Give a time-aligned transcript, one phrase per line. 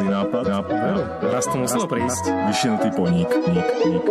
[0.00, 0.44] Zlý nápad.
[0.48, 0.96] nápad.
[1.28, 2.24] Raz to muselo prísť.
[2.48, 3.28] Vyšinutý poník.
[3.28, 4.04] Ník, ník, ník.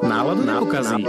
[0.00, 1.04] Náladu neukazí.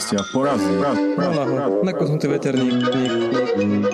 [0.00, 0.72] Ste ja porazí.
[0.80, 1.72] Raz, raz, raz.
[1.84, 2.72] Nakosnutý veterník.
[2.72, 3.92] Ník, ník.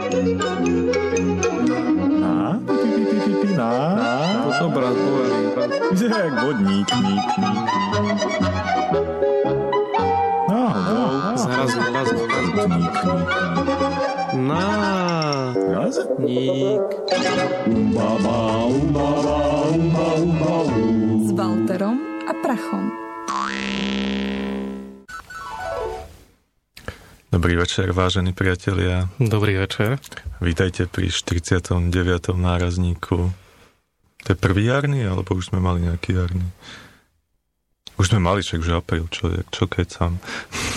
[2.15, 2.63] Na?
[2.63, 3.71] Pi, pi, pi, pi, pi, na?
[3.99, 4.47] Na?
[4.47, 5.67] To som brat, povedal.
[5.91, 6.87] Vyzerá jak vodník.
[6.95, 7.67] Ník, ník.
[10.47, 11.11] Náhodou.
[11.35, 12.63] Zrazu, zrazu, zrazu.
[12.71, 13.35] Ník, ník, ník.
[14.47, 15.16] Na.
[15.77, 16.01] Raz?
[16.17, 16.89] Ník.
[17.69, 19.37] Umbaba, umbaba,
[19.77, 21.29] umba, umba, um.
[21.29, 22.89] s Walterom a Prachom.
[27.29, 29.13] Dobrý večer, vážení priatelia.
[29.21, 30.01] Dobrý večer.
[30.41, 31.93] Vítajte pri 49.
[32.33, 33.29] nárazníku.
[34.25, 36.49] To je prvý jarný, alebo už sme mali nejaký jarný?
[38.01, 40.13] Už sme mali však, že apríl, človek, čo keď sám.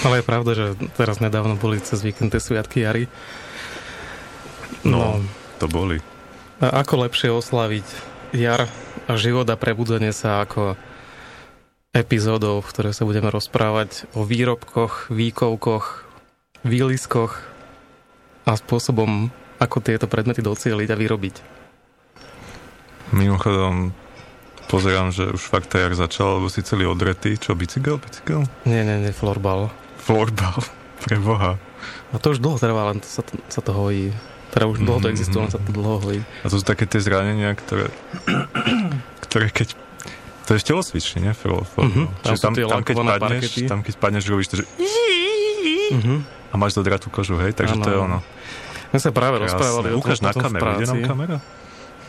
[0.04, 0.66] Ale je pravda, že
[1.00, 3.08] teraz nedávno boli cez víkend tie sviatky jary.
[4.84, 5.20] No,
[5.60, 6.00] to boli.
[6.60, 7.88] A ako lepšie oslaviť
[8.36, 8.68] jar
[9.08, 10.76] a život a prebudenie sa ako
[11.96, 16.06] epizódou, v ktorej sa budeme rozprávať o výrobkoch, výkovkoch,
[16.62, 17.42] výliskoch
[18.46, 21.36] a spôsobom, ako tieto predmety docieliť a vyrobiť.
[23.10, 23.90] Mimochodom,
[24.70, 27.36] pozerám, že už fakt jar začal, lebo si celý odretý.
[27.36, 28.46] Čo, bicykel, bicykel?
[28.70, 29.74] Nie, nie, nie, florbal.
[29.98, 30.62] Florbal,
[31.04, 31.58] pre boha.
[32.14, 34.14] A to už dlho trvá, len to sa, sa to hojí.
[34.50, 36.22] Teda už dlho to existuje, len sa to dlho hojí.
[36.42, 37.94] A to sú také tie zranenia, ktoré,
[39.30, 39.78] ktoré keď...
[40.50, 40.66] To je
[41.22, 41.30] nie?
[41.38, 43.62] Flo, flo, Mhm, tam Čiže sú tie tam, keď padneš, parkety.
[43.70, 44.66] tam keď padneš, robíš to, že...
[45.94, 46.16] Mhm.
[46.50, 47.54] A máš dodratú kožu, hej?
[47.54, 48.20] Takže Áno, to je ono.
[48.90, 51.38] My sa práve rozprávali o tom, na kameru, ide nám kamera?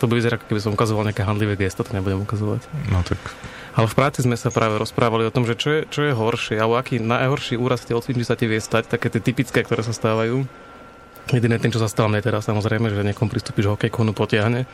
[0.00, 2.64] To by vyzerá, keby som ukazoval nejaké handlivé gesto, to nebudem ukazovať.
[2.88, 3.20] No tak,
[3.76, 6.56] Ale v práci sme sa práve rozprávali o tom, že čo je, čo je horšie,
[6.56, 9.92] alebo aký najhorší úraz v telocvični sa ti vie stať, také tie typické, ktoré sa
[9.92, 10.48] stávajú.
[11.30, 14.66] Jediné tým, čo sa stalo mne teraz, samozrejme, že niekom pristúpiš hokejkonu potiahne,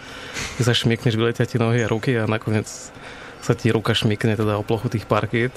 [0.56, 2.64] ty sa šmikneš, vyletia ti nohy a ruky a nakoniec
[3.44, 5.52] sa ti ruka šmikne teda o plochu tých parkiet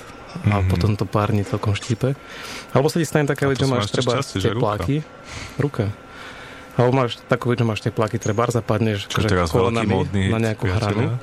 [0.46, 0.68] a Mhm.
[0.70, 2.14] potom to pár dní celkom štípe.
[2.76, 4.96] Alebo sa ti stane A vec, že máš treba že tie pláky.
[5.58, 5.90] Ruka.
[6.78, 10.70] Alebo máš takú že máš tie pláky, treba zapadneš čo akože teraz módny na nejakú
[10.70, 11.18] hranu.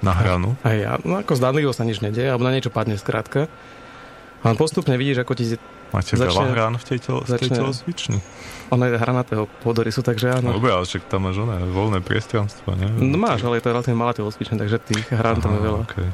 [0.00, 0.54] Na hranu?
[0.64, 3.50] A ja, no ako zdánlivo sa nič nedieje, alebo na niečo padne skrátka.
[4.46, 5.58] A postupne vidíš, ako ti...
[5.94, 8.18] Máte Začne- veľa hrán v tej, telo, v tej začne- telocvični?
[8.74, 10.50] Ono je hranatého pôdorysu, takže áno.
[10.50, 12.90] No dobre, ale však tam máš oné voľné priestranstvo, nie?
[12.90, 15.86] No máš, ale je to relatívne malá telocvične, takže tých hrán tam je veľa.
[15.86, 16.10] Okay.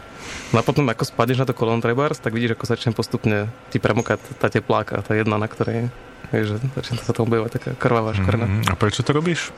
[0.52, 3.80] No a potom, ako spadneš na to kolon trebárs, tak vidíš, ako začne postupne ti
[3.80, 5.88] premokať tá tepláka, tá jedna, na ktorej
[6.28, 8.46] vieš, že začne sa tam objavovať taká krvavá škvrna.
[8.48, 9.52] Mm, a prečo to robíš?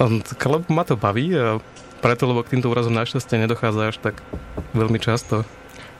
[0.00, 0.24] Mm-hmm.
[0.24, 1.60] Tak, lebo ma to baví a
[1.98, 4.22] preto, lebo k týmto úrazom našťastie nedochádza až tak
[4.72, 5.42] veľmi často.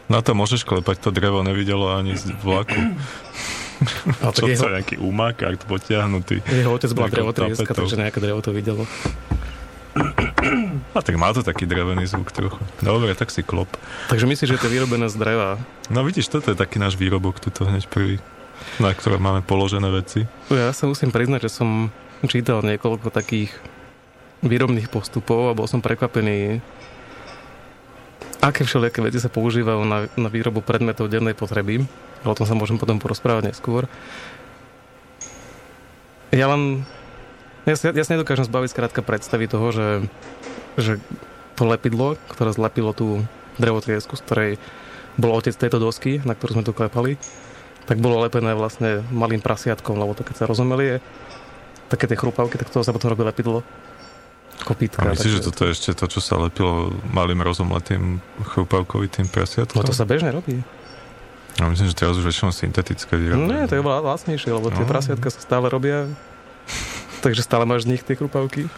[0.09, 2.77] Na to môžeš klepať, to drevo nevidelo ani z vlaku.
[4.19, 6.43] Tak Čo jeho, to je nejaký umakár potiahnutý.
[6.43, 8.83] jeho otec bola drevotrieska, takže nejaké drevo to videlo.
[10.99, 12.59] A tak má to taký drevený zvuk trochu.
[12.83, 13.71] Dobre, tak si klop.
[14.11, 15.63] Takže myslíš, že to je vyrobené z dreva?
[15.95, 18.19] No vidíš, toto je taký náš výrobok, tuto hneď prvý,
[18.83, 20.27] na ktorom máme položené veci.
[20.51, 21.95] Ja sa musím priznať, že som
[22.27, 23.55] čítal niekoľko takých
[24.43, 26.63] výrobných postupov a bol som prekvapený,
[28.39, 31.83] aké všelijaké veci sa používajú na, na výrobu predmetov dennej potreby.
[32.27, 33.87] O tom sa môžem potom porozprávať neskôr.
[36.31, 36.87] Ja len...
[37.69, 39.89] Ja ja si nedokážem zbaviť skrátka predstavy toho, že,
[40.81, 40.93] že
[41.53, 43.27] to lepidlo, ktoré zlepilo tú
[43.61, 44.53] drevotriesku, z ktorej
[45.19, 47.19] bol otec tejto dosky, na ktorú sme to klepali,
[47.85, 50.97] tak bolo lepené vlastne malým prasiatkom, lebo to keď sa rozumeli je
[51.89, 53.65] také tie chrupavky, tak toho sa potom robí lepidlo.
[54.61, 55.01] Kopítka.
[55.01, 59.77] A myslíš, že toto je ešte to, čo sa lepilo malým rozumletým chrupavkovitým prasiatkom?
[59.77, 60.61] No to sa bežne robí.
[61.57, 63.45] Ja myslím, že teraz už väčšinou syntetické výrobky.
[63.45, 64.89] Nie, to je oveľa lacnejšie, lebo tie No.
[64.89, 66.07] prasiatka sa stále robia.
[67.25, 68.71] Takže stále máš z nich tie chrupavky.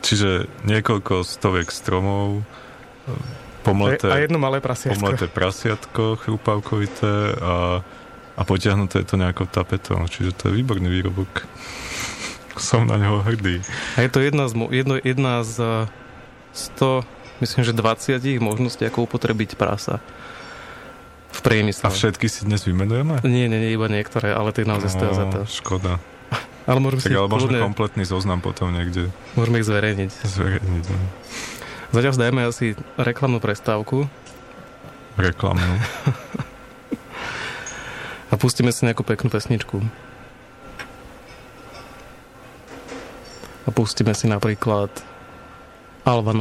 [0.00, 2.42] Čiže niekoľko stoviek stromov,
[3.62, 4.96] pomleté, A jedno malé prasiatko.
[4.96, 7.80] pomleté prasiatko chrupavkovité a,
[8.34, 9.96] a potiahnuté to nejakou tapetou.
[10.04, 11.48] Čiže to je výborný výrobok.
[12.54, 13.60] Som na neho hrdý.
[13.98, 17.02] A je to jedna z, jedno, jedna z eh, 100,
[17.42, 19.98] myslím, že 20 možností, ako upotrebiť prasa
[21.34, 21.90] v priemysle.
[21.90, 23.18] A všetky si dnes vymenujeme?
[23.26, 25.38] Nie, nie, nie, iba niektoré, ale tie naozaj stoja za to.
[25.42, 25.92] No, škoda.
[26.70, 30.10] Ale môžeme Tak si ale možno kľudne, kompletný zoznam potom niekde môžeme ich zverejniť.
[30.24, 30.84] zverejniť.
[30.88, 31.06] no.
[31.92, 34.08] Zatiaľ dajme asi reklamnú prestávku
[35.20, 35.78] Reklamnú.
[38.32, 39.78] a pustíme si nejakú peknú pesničku.
[43.64, 44.90] A pustíme si napríklad
[46.04, 46.32] Alva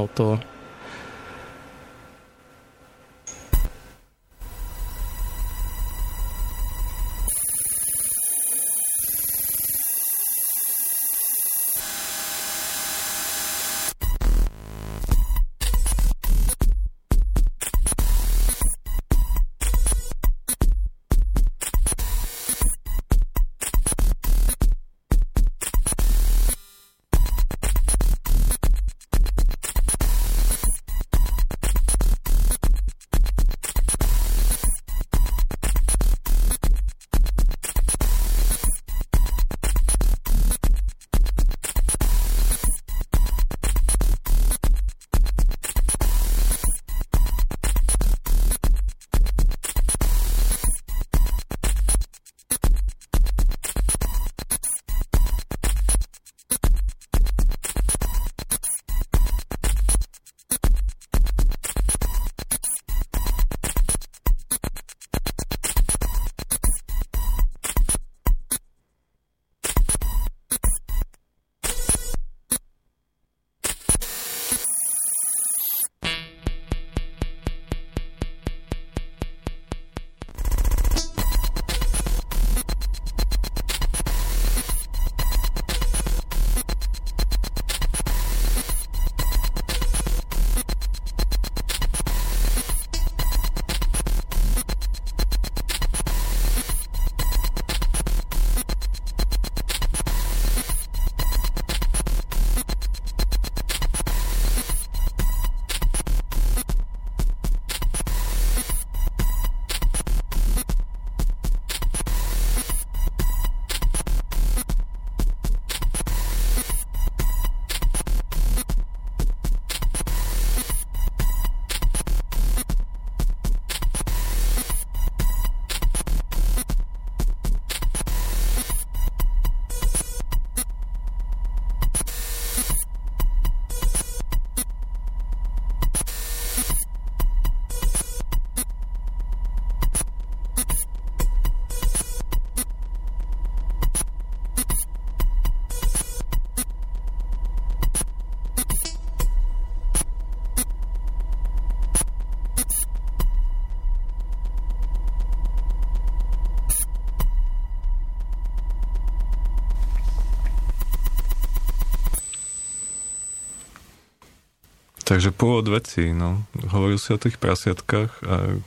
[165.14, 166.42] Takže pôvod veci, no.
[166.74, 168.58] Hovoril si o tých prasiatkách a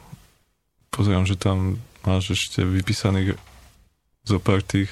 [0.94, 3.34] pozerám, že tam máš ešte vypísaných
[4.22, 4.87] zo pár tých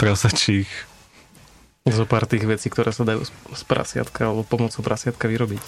[0.00, 0.64] prasačích.
[1.84, 5.60] Zo pár tých vecí, ktoré sa dajú z- z prasiatka alebo pomocou prasiatka vyrobiť.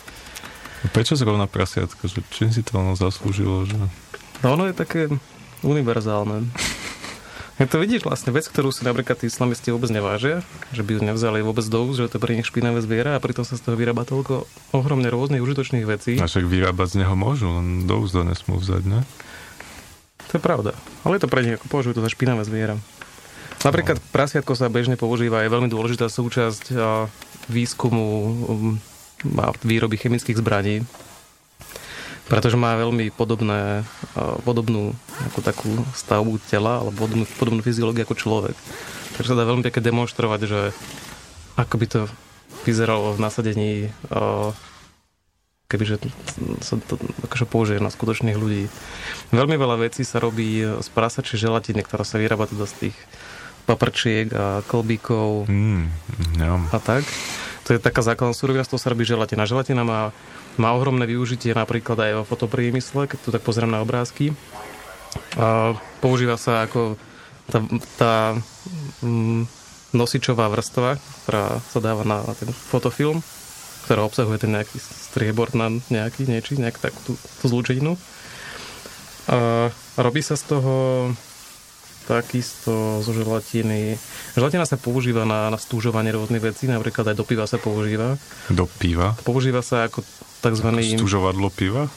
[0.96, 2.08] Prečo zrovna prasiatka?
[2.08, 3.68] Že čím si to ono zaslúžilo?
[3.68, 3.76] Že...
[4.40, 5.12] No ono je také
[5.60, 6.48] univerzálne.
[7.58, 11.43] To vidíš vlastne vec, ktorú si napríklad tí islamisti vôbec nevážia, že by ju nevzali
[11.43, 14.06] vôbec do úst, že to pre nich špinavé zviera a pritom sa z toho vyrába
[14.06, 16.22] toľko ohromne rôznych užitočných vecí.
[16.22, 19.00] A však vyrábať z neho môžu, len do úzda nesmú vzať, ne?
[20.31, 20.78] To je pravda.
[21.02, 22.78] Ale je to pre nich, ako považujú to za špinavé zviera.
[23.66, 26.70] Napríklad prasiatko sa bežne používa, je veľmi dôležitá súčasť
[27.50, 28.78] výskumu um,
[29.34, 30.87] a výroby chemických zbraní,
[32.28, 33.82] pretože má veľmi podobné,
[34.44, 34.92] podobnú
[35.32, 38.56] ako takú stavbu tela alebo podobnú, podobnú fyziológiu ako človek.
[39.16, 40.60] Takže sa dá veľmi pekne demonstrovať, že
[41.58, 42.00] ako by to
[42.69, 43.72] vyzeralo v nasadení
[45.69, 46.00] kebyže
[46.64, 46.96] sa to
[47.29, 48.72] akože použije na skutočných ľudí.
[49.36, 52.96] Veľmi veľa vecí sa robí z prasačej želatiny, ktorá sa vyrába teda z tých
[53.69, 55.93] paprčiek a klbíkov Mm,
[56.41, 56.64] no.
[56.72, 57.05] a tak.
[57.69, 59.44] To je taká základná surovina, z toho sa robí želatina.
[59.44, 60.17] Želatina má,
[60.58, 64.34] má ohromné využitie napríklad aj vo fotopriemysle, keď tu tak pozriem na obrázky.
[65.38, 66.98] A používa sa ako
[67.48, 67.58] tá,
[67.96, 68.15] tá
[69.00, 69.46] mm,
[69.96, 73.24] nosičová vrstva, ktorá sa dáva na, ten fotofilm,
[73.88, 77.96] ktorá obsahuje ten nejaký striebor na nejaký, niečí, nejak takú tú, tú zlúčeninu.
[79.29, 80.74] A robí sa z toho
[82.08, 84.00] takisto zo želatiny.
[84.32, 88.17] Želatina sa používa na, na stúžovanie rôznych vecí, napríklad aj do piva sa používa.
[88.48, 89.12] Do piva?
[89.29, 90.00] Používa sa ako
[90.41, 90.69] tzv.
[90.96, 91.93] Stužovadlo piva?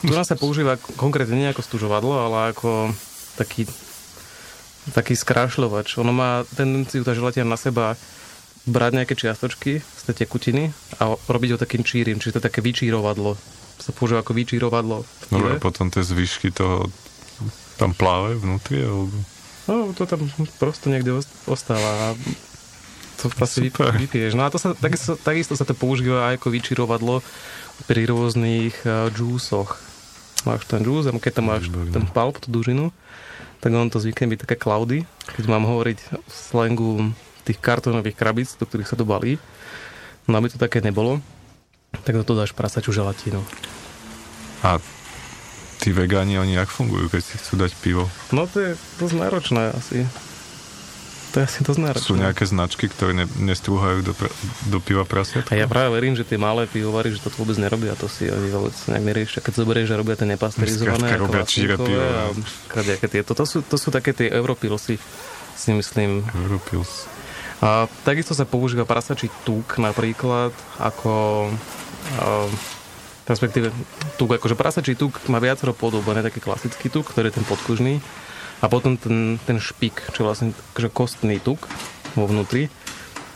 [0.00, 2.96] Tu sa používa konkrétne nie ako stúžovadlo, ale ako
[3.36, 3.68] taký,
[4.96, 6.00] taký skrášľovač.
[6.00, 8.00] Ono má tendenciu tá želatina na seba
[8.64, 12.60] brať nejaké čiastočky z tej tekutiny a robiť ho takým čírim, čiže to je také
[12.64, 13.36] vyčírovadlo.
[13.80, 15.04] Sa používa ako vyčírovadlo.
[15.28, 16.88] Dobre, potom tie zvyšky toho
[17.80, 19.08] tam pláve vnútri, alebo...
[19.70, 20.26] No, to tam
[20.58, 22.18] prosto niekde ost- ostáva
[23.22, 23.94] to Super.
[23.94, 24.32] vyp- vypiješ.
[24.34, 27.14] No a to sa, takisto, takisto sa to používa aj ako vyčirovadlo
[27.86, 29.78] pri rôznych uh, džúsoch.
[30.48, 31.92] Máš ten džús a keď tam máš Výborné.
[31.92, 32.90] ten pulp, tú dužinu,
[33.60, 35.04] tak on to zvykne byť také cloudy.
[35.36, 37.12] Keď mám hovoriť v slangu
[37.44, 39.36] tých kartónových krabíc, do ktorých sa to balí,
[40.24, 41.20] no aby to také nebolo,
[42.08, 43.44] tak do toho dáš prasačú želatínu.
[44.64, 44.80] A
[45.80, 48.04] tí vegáni, oni jak fungujú, keď si chcú dať pivo?
[48.36, 48.70] No to je
[49.00, 50.04] dosť náročné asi.
[51.30, 52.10] To je asi dosť náročné.
[52.10, 54.34] Sú nejaké značky, ktoré ne, nestrúhajú do, pra-
[54.66, 55.54] do piva prasiatka?
[55.54, 58.50] A ja práve verím, že tie malé pivovary, že to vôbec nerobia, to si oni
[58.50, 59.38] vôbec nejak neriešia.
[59.38, 62.22] Keď zoberieš, že robia tie nepasterizované, ako robia vlastníkové pivo, a
[62.66, 63.32] kadejaké tieto.
[63.38, 64.98] To sú, to sú také tie europilsy,
[65.54, 66.26] si myslím.
[66.34, 67.06] Europils.
[67.62, 70.50] A takisto sa používa prasačí tuk napríklad,
[70.82, 71.46] ako
[72.18, 72.50] a,
[73.30, 73.70] respektíve
[74.18, 78.02] tuk, akože prasačí tuk má viacero podob, je taký klasický tuk, ktorý je ten podkužný
[78.60, 81.62] a potom ten, ten špik, čo je vlastne akože kostný tuk
[82.18, 82.66] vo vnútri.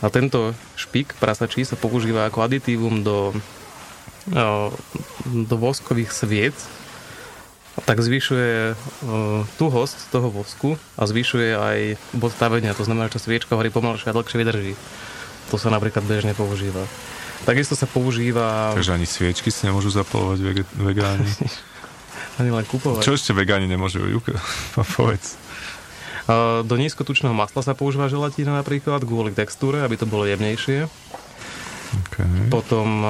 [0.03, 3.31] A tento špik prasačí sa používa ako aditívum do,
[5.25, 6.53] do voskových sviec,
[7.83, 11.79] tak zvyšuje uh, tuhosť toho vosku a zvyšuje aj
[12.15, 12.77] bod stavenia.
[12.77, 14.73] To znamená, že tá sviečka horí pomalšie a dlhšie vydrží.
[15.51, 16.87] To sa napríklad bežne používa.
[17.43, 21.27] Takisto sa používa Takže ani sviečky si nemôžu zapalovať vege- vegáni.
[22.39, 23.03] ani len kupovať.
[23.03, 24.07] Čo ešte vegáni nemôžu?
[24.07, 24.39] Juka,
[24.95, 25.35] povedz.
[26.65, 30.89] Do nízkotučného masla sa používa želatína napríklad kvôli textúre, aby to bolo jemnejšie.
[32.09, 32.49] Okay.
[32.49, 33.05] Potom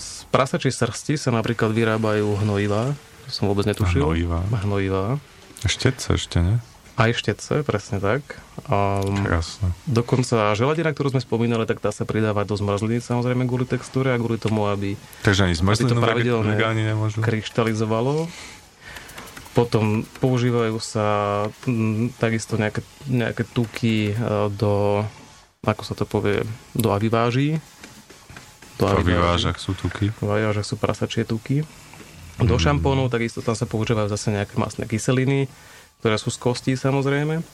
[0.00, 2.96] z prasačej srsti sa napríklad vyrábajú hnojivá.
[3.28, 4.00] Som vôbec netušil.
[4.00, 4.48] Hnojivá.
[4.64, 5.20] Hnojivá.
[5.68, 6.58] Štetce ešte, ne?
[6.94, 8.20] Aj štetce, presne tak.
[8.62, 9.72] Um, Krásne.
[9.84, 14.16] Dokonca želatina, ktorú sme spomínali, tak tá sa pridáva do zmrzliny, samozrejme kvôli textúre a
[14.16, 16.52] kvôli tomu, aby Takže ani zmrzlinu vege- pravidelne
[16.84, 17.18] nemôžu?
[17.18, 18.28] kryštalizovalo.
[19.52, 21.06] Potom používajú sa
[21.62, 24.14] mm, takisto nejaké, nejaké tuky e,
[24.50, 25.04] do,
[25.62, 26.40] ako sa to povie,
[26.72, 27.60] do aviváží.
[28.74, 30.08] Do Po vyvážach sú tuky.
[30.14, 31.68] V avivážach sú prasačie tuky.
[32.34, 32.62] Do Mm.
[32.62, 35.52] šampónu takisto tam sa používajú zase nejaké masné kyseliny,
[36.02, 37.46] ktoré sú z kostí samozrejme.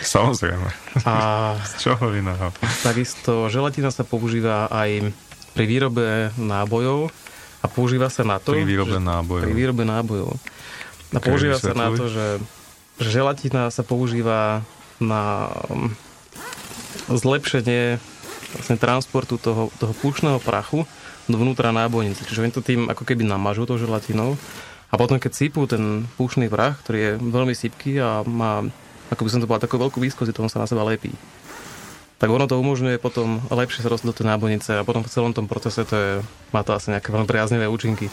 [0.00, 0.68] Samozrejme.
[1.04, 1.12] A
[1.76, 2.48] Z čoho iného?
[2.80, 5.12] Takisto želatina sa používa aj
[5.52, 7.12] pri výrobe nábojov
[7.60, 9.44] a používa sa na to, Pri výrobe že, nábojov.
[9.44, 10.32] pri výrobe nábojov.
[11.12, 12.40] A používa sa na to, že,
[13.04, 14.64] že želatina sa používa
[14.96, 15.92] na um,
[17.12, 18.00] zlepšenie
[18.56, 20.88] vlastne transportu toho, toho púšneho prachu
[21.28, 22.24] dovnútra nábojnice.
[22.24, 24.40] Čiže oni to tým ako keby namažú tou želatinou
[24.90, 28.66] a potom keď sypú ten púšny prach, ktorý je veľmi sypký a má,
[29.14, 31.14] ako by som to povedal, takú veľkú výzkozitu, on sa na seba lepí.
[32.20, 35.32] tak ono to umožňuje potom lepšie sa dostať do tej nábojnice a potom v celom
[35.32, 36.10] tom procese to je,
[36.52, 38.12] má to asi nejaké veľmi priaznivé účinky.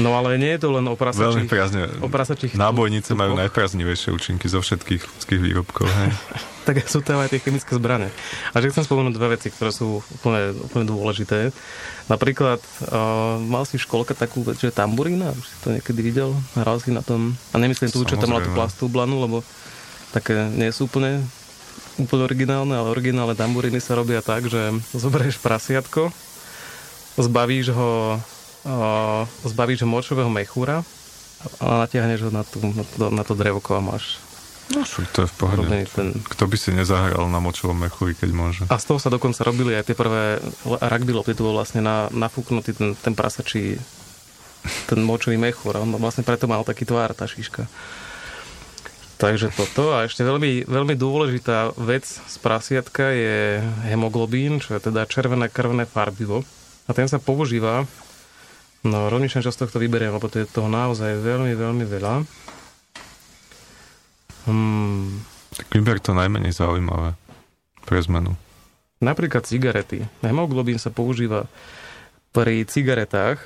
[0.00, 1.82] No ale nie je to len o Veľmi prasačích, priazne.
[2.00, 3.42] o prasačích Nábojnice majú tupoch.
[3.44, 5.84] najpriaznivejšie účinky zo všetkých ľudských výrobkov.
[5.84, 6.10] Hej.
[6.66, 8.08] tak sú tam aj tie chemické zbrane.
[8.56, 11.52] A že chcem spomenúť dve veci, ktoré sú úplne, úplne dôležité.
[12.08, 16.32] Napríklad, uh, mal si v školke takú vec, že tamburína, už si to niekedy videl,
[16.56, 19.44] hral si na tom, a nemyslím tu, čo tam mala tú plastovú blanu, lebo
[20.16, 21.20] také nie sú úplne,
[22.00, 26.08] úplne originálne, ale originálne tamburíny sa robia tak, že zoberieš prasiatko,
[27.20, 28.18] zbavíš ho,
[29.44, 30.82] zbavíš ho močového mechúra
[31.60, 34.24] a natiahneš ho na, tú, na, to, na to drevko a máš
[34.72, 35.68] No však to je v pohode.
[35.92, 38.62] ten Kto by si nezahral na močovom mechúri, keď môže?
[38.72, 42.08] A z toho sa dokonca robili aj tie prvé rugby lopty, to bol vlastne na,
[42.08, 43.76] nafúknutý ten, ten prasačí,
[44.88, 45.76] ten močový mechúr.
[45.76, 47.68] A on vlastne preto mal taký tvár, tá šíška.
[49.20, 49.92] Takže toto.
[49.92, 53.60] A ešte veľmi, veľmi dôležitá vec z prasiatka je
[53.92, 56.40] hemoglobín, čo je teda červené krvné farbivo.
[56.88, 57.84] A ten sa používa,
[58.84, 62.14] no rovnične často to vyberiem, lebo to je toho naozaj veľmi, veľmi veľa.
[64.44, 65.24] Hmm,
[65.56, 67.16] Tak vyber to najmenej zaujímavé
[67.88, 68.36] pre zmenu.
[69.00, 70.04] Napríklad cigarety.
[70.24, 71.48] Hemoglobín sa používa
[72.32, 73.40] pri cigaretách,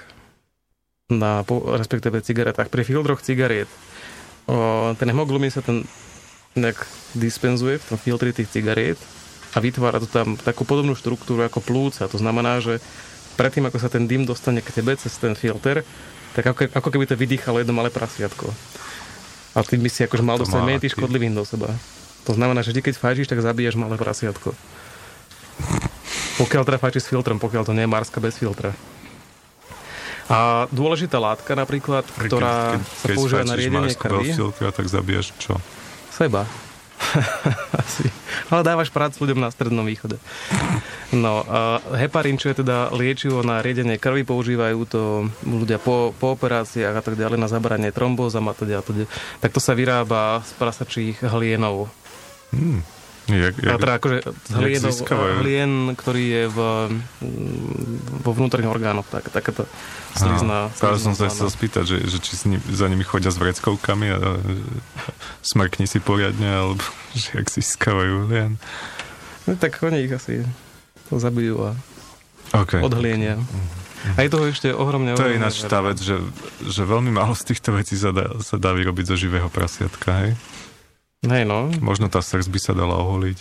[1.11, 1.43] na,
[1.77, 3.69] respektíve cigaretách, pri filtroch cigariet.
[4.49, 5.85] O, ten hemoglobín sa ten
[6.57, 6.83] nejak
[7.15, 8.99] dispenzuje v tom filtri tých cigariet
[9.55, 12.09] a vytvára to tam takú podobnú štruktúru ako plúca.
[12.09, 12.81] To znamená, že
[13.39, 15.87] predtým, ako sa ten dym dostane k tebe cez ten filter,
[16.35, 18.51] tak ako, ako keby to vydýchalo jedno malé prasiatko.
[19.55, 21.71] A tým by si akože mal dostať menej tých škodlivín do seba.
[22.27, 24.53] To znamená, že ty keď fajčíš, tak zabíjaš malé prasiatko.
[26.43, 28.75] Pokiaľ teda fajčí s filtrom, pokiaľ to nie je marska bez filtra.
[30.29, 35.57] A dôležitá látka napríklad, ktorá sa používa na riedenie krvi, tak zabiješ čo?
[36.19, 36.43] seba.
[37.81, 38.07] Asi.
[38.49, 40.17] Ale dávaš prácu ľuďom na Strednom východe.
[41.13, 45.03] No, a heparín, čo je teda liečivo na riedenie krvi, používajú to
[45.45, 49.09] ľudia po, po operáciách a tak ďalej na zabranie trombózam a teda, teda.
[49.41, 51.89] Tak to sa vyrába z prasačích hlienov.
[52.53, 52.85] Hmm.
[53.29, 54.19] Jak, jak, teda akože
[54.81, 55.45] získavajú?
[55.45, 56.59] hlien, ktorý je v,
[57.21, 59.69] mm, vo vnútorných orgánoch, tak, takáto
[60.17, 60.73] slizná.
[60.81, 64.19] Práve som sa chcel spýtať, že, že či ním, za nimi chodia s vreckovkami a,
[64.19, 64.31] a
[65.53, 66.85] smrkni si poriadne, alebo
[67.21, 68.57] že jak získavajú hlien.
[69.45, 70.45] No, tak oni ich asi
[71.13, 71.77] to zabijú a
[72.49, 72.81] Okay.
[72.81, 73.37] odhlienia.
[74.17, 75.13] A je toho ešte ohromne...
[75.19, 76.17] To je ináč tá vec, že,
[76.65, 80.33] že veľmi málo z týchto vecí sa dá, sa dá vyrobiť zo živého prasiatka, hej?
[81.27, 81.73] Hej no.
[81.83, 83.39] Možno tá srdc by sa dala oholiť.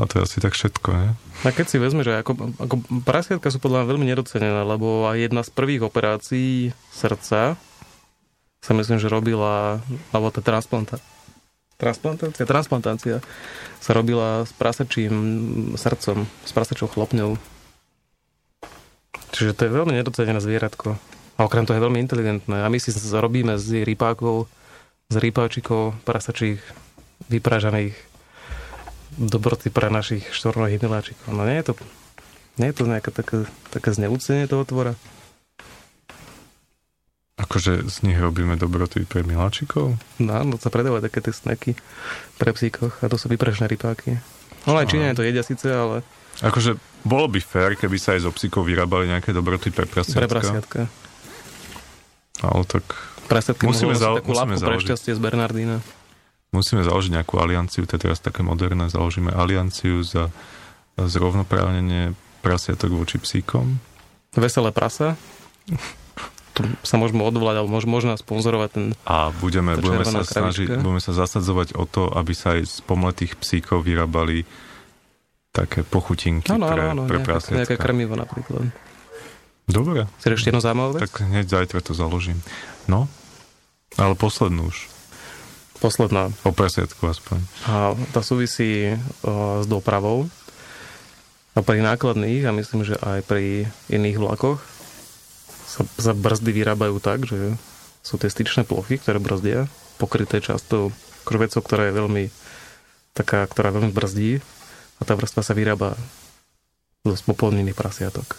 [0.00, 1.08] A to je asi tak všetko, ne?
[1.44, 5.28] A keď si vezme, že ako, ako prasiatka sú podľa mňa veľmi nedocenené, lebo aj
[5.28, 7.60] jedna z prvých operácií srdca
[8.60, 10.96] sa myslím, že robila, alebo tá transplanta,
[11.76, 13.16] transplantácia, transplantácia
[13.80, 15.12] sa robila s prasačím
[15.76, 17.36] srdcom, s prasačou chlopňou.
[19.32, 20.96] Čiže to je veľmi nedocenené zvieratko.
[21.40, 22.64] A okrem toho je veľmi inteligentné.
[22.64, 24.48] A my si robíme z rypákov,
[25.10, 26.62] z rypáčikov prasačích
[27.26, 27.98] vypražaných
[29.18, 31.34] dobroty pre našich štvornohých miláčikov.
[31.34, 31.72] No nie je to,
[32.62, 33.36] nie je to nejaké také,
[33.74, 34.94] také zneúcenie toho tvora.
[37.40, 39.98] Akože z nich robíme dobroty pre miláčikov?
[40.22, 41.70] No, no sa predávajú také tie snacky
[42.38, 44.20] pre psíkoch a to sú vypražené rypáky.
[44.68, 46.04] No aj Číňania to jedia síce, ale
[46.40, 50.20] Akože bolo by fér, keby sa aj z obsíkov vyrábali nejaké dobroty pre prasiatka.
[50.20, 50.80] pre prasiatka.
[52.40, 52.84] Ale tak
[53.30, 54.86] Prasiatky Musíme zalo- takú musíme lapku pre založiť.
[54.86, 55.76] šťastie z Bernardína.
[56.50, 60.34] musíme založiť nejakú alianciu, to je teraz také moderné, založíme alianciu za
[60.98, 63.78] zrovnoprávnenie prasiatok voči psíkom.
[64.32, 65.14] Veselé prasa.
[66.50, 68.84] Tu sa môžeme odvolať, alebo môž, možno sponzorovať ten...
[69.04, 73.38] A budeme, budeme, sa snažiť, budeme sa zasadzovať o to, aby sa aj z pomletých
[73.38, 74.42] psíkov vyrábali
[75.50, 77.78] také pochutinky Áno, pre, áno, áno, pre nejaké, nejaké prasiatka.
[77.80, 78.70] krmivo napríklad.
[79.64, 81.00] Dobre, Chceš ešte jednu zaujímavú vec?
[81.00, 82.38] tak hneď zajtra to založím.
[82.86, 83.06] No,
[83.98, 84.86] ale poslednú už.
[85.80, 86.28] Posledná.
[86.44, 87.40] O prasiatku aspoň.
[87.64, 88.94] A tá súvisí
[89.24, 90.28] o, s dopravou.
[91.56, 94.60] A pri nákladných, a myslím, že aj pri iných vlakoch,
[95.66, 97.56] sa, sa brzdy vyrábajú tak, že
[98.04, 99.66] sú tie styčné plochy, ktoré brzdia,
[99.96, 100.92] pokryté často
[101.24, 102.24] krvecou, ktorá je veľmi
[103.16, 104.40] taká, ktorá veľmi brzdí
[104.98, 105.96] a tá vrstva sa vyrába
[107.04, 108.36] zo spopolnených prasiatok.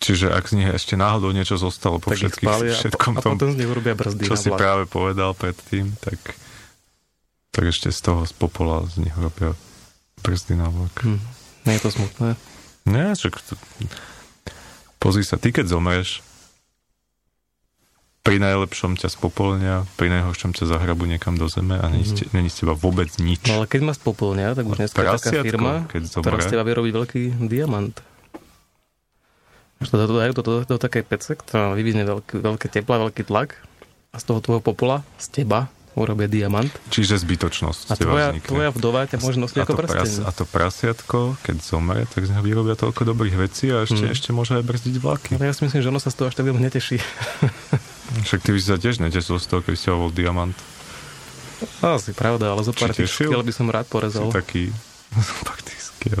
[0.00, 3.20] Čiže ak z nich ešte náhodou niečo zostalo po tak všetkých, spália a, všetkom a
[3.20, 6.16] tom, potom z nich urobia brzdy čo si práve povedal predtým, tak,
[7.52, 9.52] tak ešte z toho z popola z nich robia
[10.24, 10.96] brzdy na vlak.
[11.04, 11.20] Hm.
[11.68, 12.28] Nie je to smutné.
[12.88, 13.52] Nie, však to...
[14.96, 16.24] Pozri sa, ty keď zomreš,
[18.20, 22.36] pri najlepšom ťa spopolnia, pri najhoršom ťa zahrabu niekam do zeme a není, mm.
[22.36, 23.48] není z teba vôbec nič.
[23.48, 26.64] No ale keď ma spopolnia, tak už dneska je taká firma, keď ktorá z teba
[26.64, 27.96] vyrobí veľký diamant.
[29.80, 33.24] To to dajú do, do, do takej pece, ktorá vyvinie veľký, veľké teplo a veľký
[33.24, 33.56] tlak
[34.10, 36.68] a z toho tvojho popola, z teba, urobia diamant.
[36.88, 40.22] Čiže zbytočnosť A tvoja, tvoja vdova ťa môže nosiť a, ako to pras, prsteň.
[40.22, 44.12] a to prasiatko, keď zomre, tak z neho vyrobia toľko dobrých vecí a ešte, Mm.
[44.12, 45.30] ešte môže aj brzdiť vlaky.
[45.34, 47.00] Ale ja si myslím, že ono sa z toho až tak veľmi neteší.
[48.26, 50.54] Však ty by si sa tiež netešil z toho, keby si bol diamant.
[51.80, 54.28] Asi pravda, ale zo pár tých by som rád Si porezal.
[54.28, 54.70] taký
[55.48, 56.20] faktický.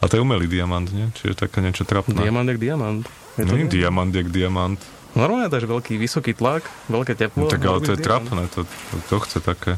[0.00, 1.12] A to je umelý diamant, nie?
[1.12, 2.16] Čiže také niečo trapné.
[2.16, 3.04] Diamant jak diamant.
[3.36, 3.70] Je to No, nie nie?
[3.70, 4.80] diamant jak diamant.
[5.10, 7.44] Normálne dáš veľký, vysoký tlak, veľké teplo.
[7.44, 8.26] No, tak ale to je diamant.
[8.26, 9.72] trapné, to, to, to chce také.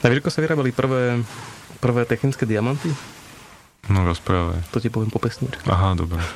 [0.00, 1.20] A vieš, ako sa vyrábali prvé,
[1.78, 2.88] prvé technické diamanty?
[3.86, 4.70] No rozprávaj.
[4.70, 5.66] To ti poviem po pesničke.
[5.66, 6.20] Aha, dobre.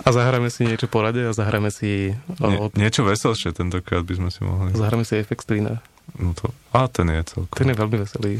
[0.00, 4.14] A zahráme si niečo po rade a zahráme si, Nie, o, niečo veselšie tentokrát by
[4.16, 4.72] sme si mohli.
[4.72, 5.84] zahráme si FX Trina.
[6.16, 7.52] No to, a ten je celkom.
[7.52, 8.32] Ten je veľmi veselý.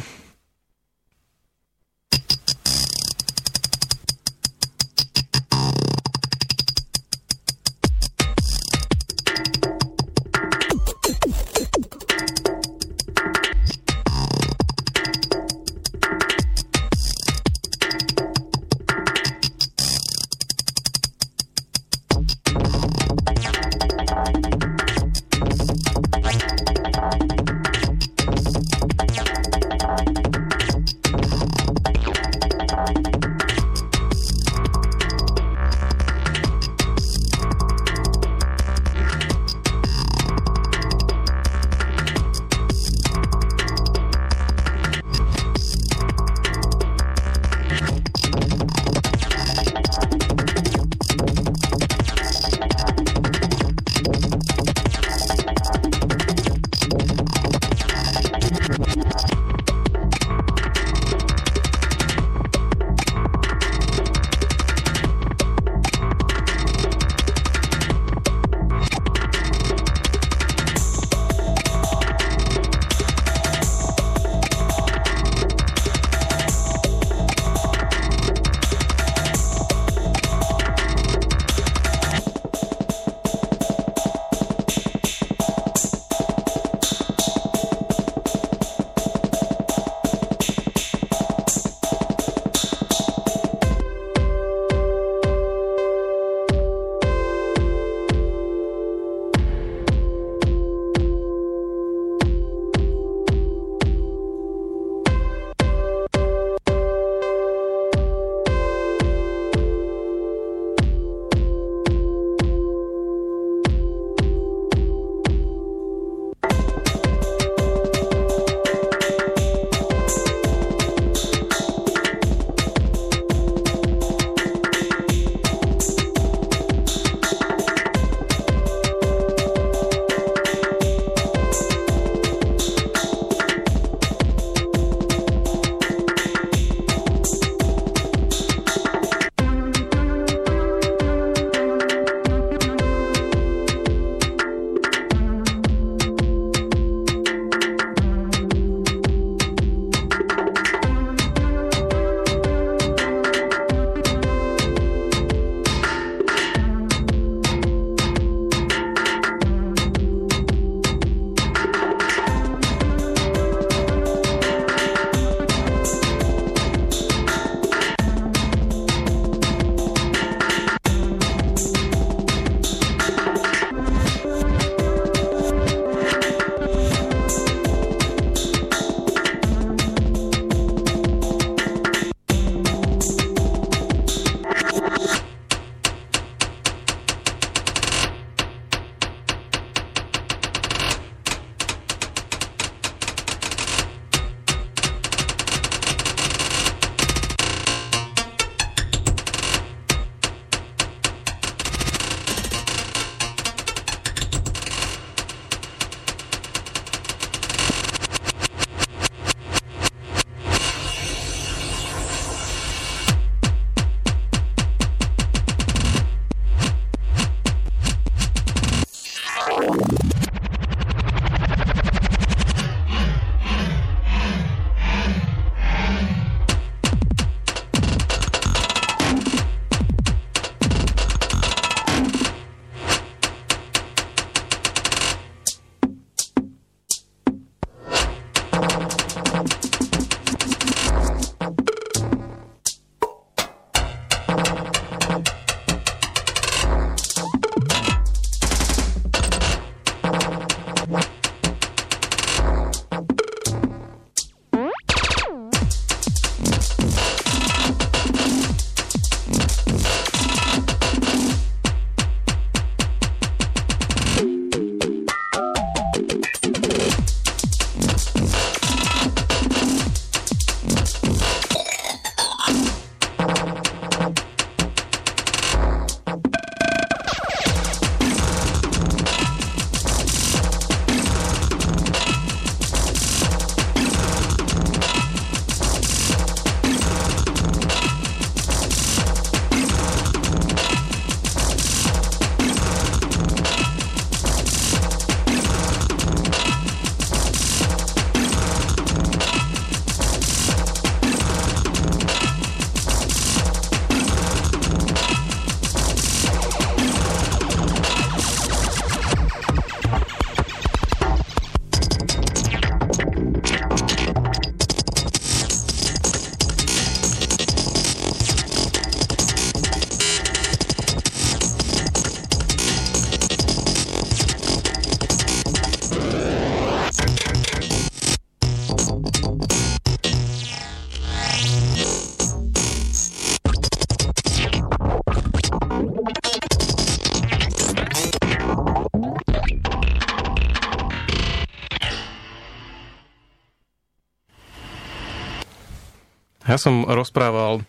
[346.50, 347.62] Ja som rozprával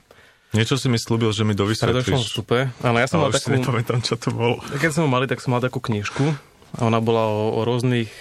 [0.51, 2.27] Niečo si mi slúbil, že mi dovysvetlíš.
[2.27, 2.75] vstupe.
[2.83, 3.55] Áno, ja som Ale mal takú...
[3.55, 4.59] nepamätám, čo to bolo.
[4.67, 6.27] Keď som ho mali, tak som mal takú knižku
[6.75, 8.11] a ona bola o, o rôznych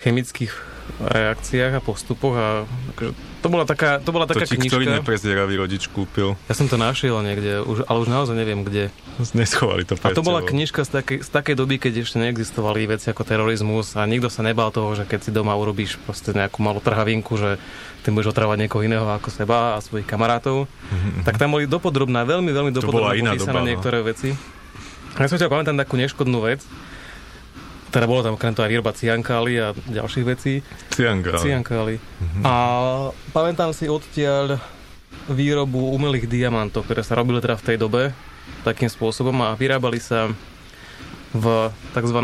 [0.00, 0.56] chemických
[1.00, 2.46] reakciách a postupoch a
[2.94, 3.10] akože,
[3.44, 4.98] to bola taká, to bola To taká ti ktorý knižka.
[5.02, 6.38] neprezieravý rodič kúpil.
[6.48, 8.88] Ja som to našiel niekde, už, ale už naozaj neviem kde.
[9.36, 13.12] Neschovali to A to bola knižka z takej, z takej doby, keď ešte neexistovali veci
[13.12, 16.80] ako terorizmus a nikto sa nebal toho, že keď si doma urobíš proste nejakú malú
[16.80, 17.60] trhavinku, že
[18.00, 20.70] ty budeš otravať niekoho iného ako seba a svojich kamarátov.
[21.28, 23.68] Tak tam boli dopodrobná, veľmi, veľmi To dopodrobná popísané no.
[23.68, 24.32] niektoré veci.
[25.14, 26.64] Ja som ťa pamätám takú neškodnú vec,
[27.94, 30.66] teda bolo tam okrem toho aj výroba ciankály a ďalších vecí.
[30.90, 31.38] Cianga.
[31.38, 32.02] Ciankály.
[32.02, 32.40] Mhm.
[32.42, 32.54] A
[33.30, 34.58] pamätám si odtiaľ
[35.30, 38.02] výrobu umelých diamantov, ktoré sa robili teda v tej dobe
[38.66, 40.28] takým spôsobom a vyrábali sa
[41.32, 41.46] v
[41.94, 42.18] tzv.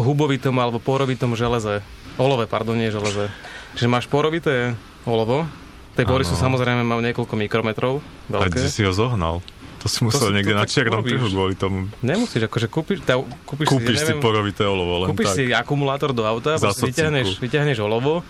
[0.00, 1.84] hubovitom alebo porovitom železe.
[2.16, 3.28] Olove, pardon, nie železe.
[3.76, 4.74] Čiže máš porovité
[5.06, 5.46] olovo,
[5.94, 8.00] tie pory sú samozrejme majú niekoľko mikrometrov
[8.32, 8.58] A veľké.
[8.58, 9.44] ty si ho zohnal.
[9.80, 11.88] To si musel si- niekde to na čiernom trhu kvôli tomu.
[12.00, 15.36] Nemusíš, akože kúpiš, tá, kúpiš, Kúpiš si, si neviem, porovité olovo, len kúpiš tak.
[15.36, 18.20] si akumulátor do auta, vyťahneš, vyťahneš olovo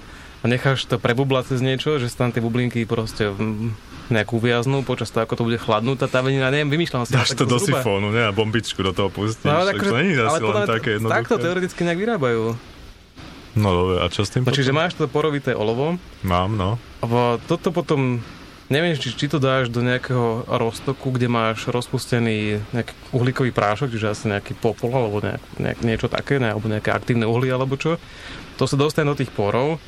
[0.40, 3.74] a necháš to prebublať cez niečo, že sa tam tie bublinky proste mm,
[4.08, 7.12] nejak uviaznú počas toho, ako to bude chladnúť tá venina, neviem, vymýšľam si.
[7.12, 7.78] Dáš to do zhruba.
[7.78, 8.24] sifónu, ne?
[8.24, 9.42] A bombičku do toho pustíš.
[9.42, 11.42] No, ale, tak akože, to není podľa len také to- takto jednoduché.
[11.42, 12.42] teoreticky nejak vyrábajú.
[13.52, 14.78] No dobre, a čo s tým No, čiže potom?
[14.78, 16.78] máš to porovité olovo Mám, no.
[17.02, 17.06] a
[17.42, 18.22] toto potom
[18.70, 24.14] neviem, či, či to dáš do nejakého roztoku, kde máš rozpustený nejaký uhlíkový prášok, čiže
[24.14, 27.98] asi nejaký popol alebo nejak, nejak, niečo také, ne, alebo nejaké aktívne uhlie alebo čo.
[28.56, 29.82] To sa dostane do tých porov.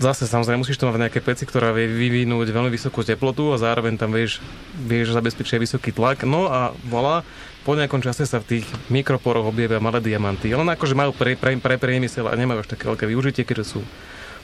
[0.00, 3.60] Zase samozrejme musíš to mať v nejaké peci, ktorá vie vyvinúť veľmi vysokú teplotu a
[3.60, 4.40] zároveň tam vieš,
[4.72, 6.24] vieš zabezpečiť vysoký tlak.
[6.24, 7.20] No a volá,
[7.68, 10.48] po nejakom čase sa v tých mikroporoch objavia malé diamanty.
[10.56, 13.80] Ale akože majú pre, pre, pre priemysel a nemajú až také veľké využitie, keďže sú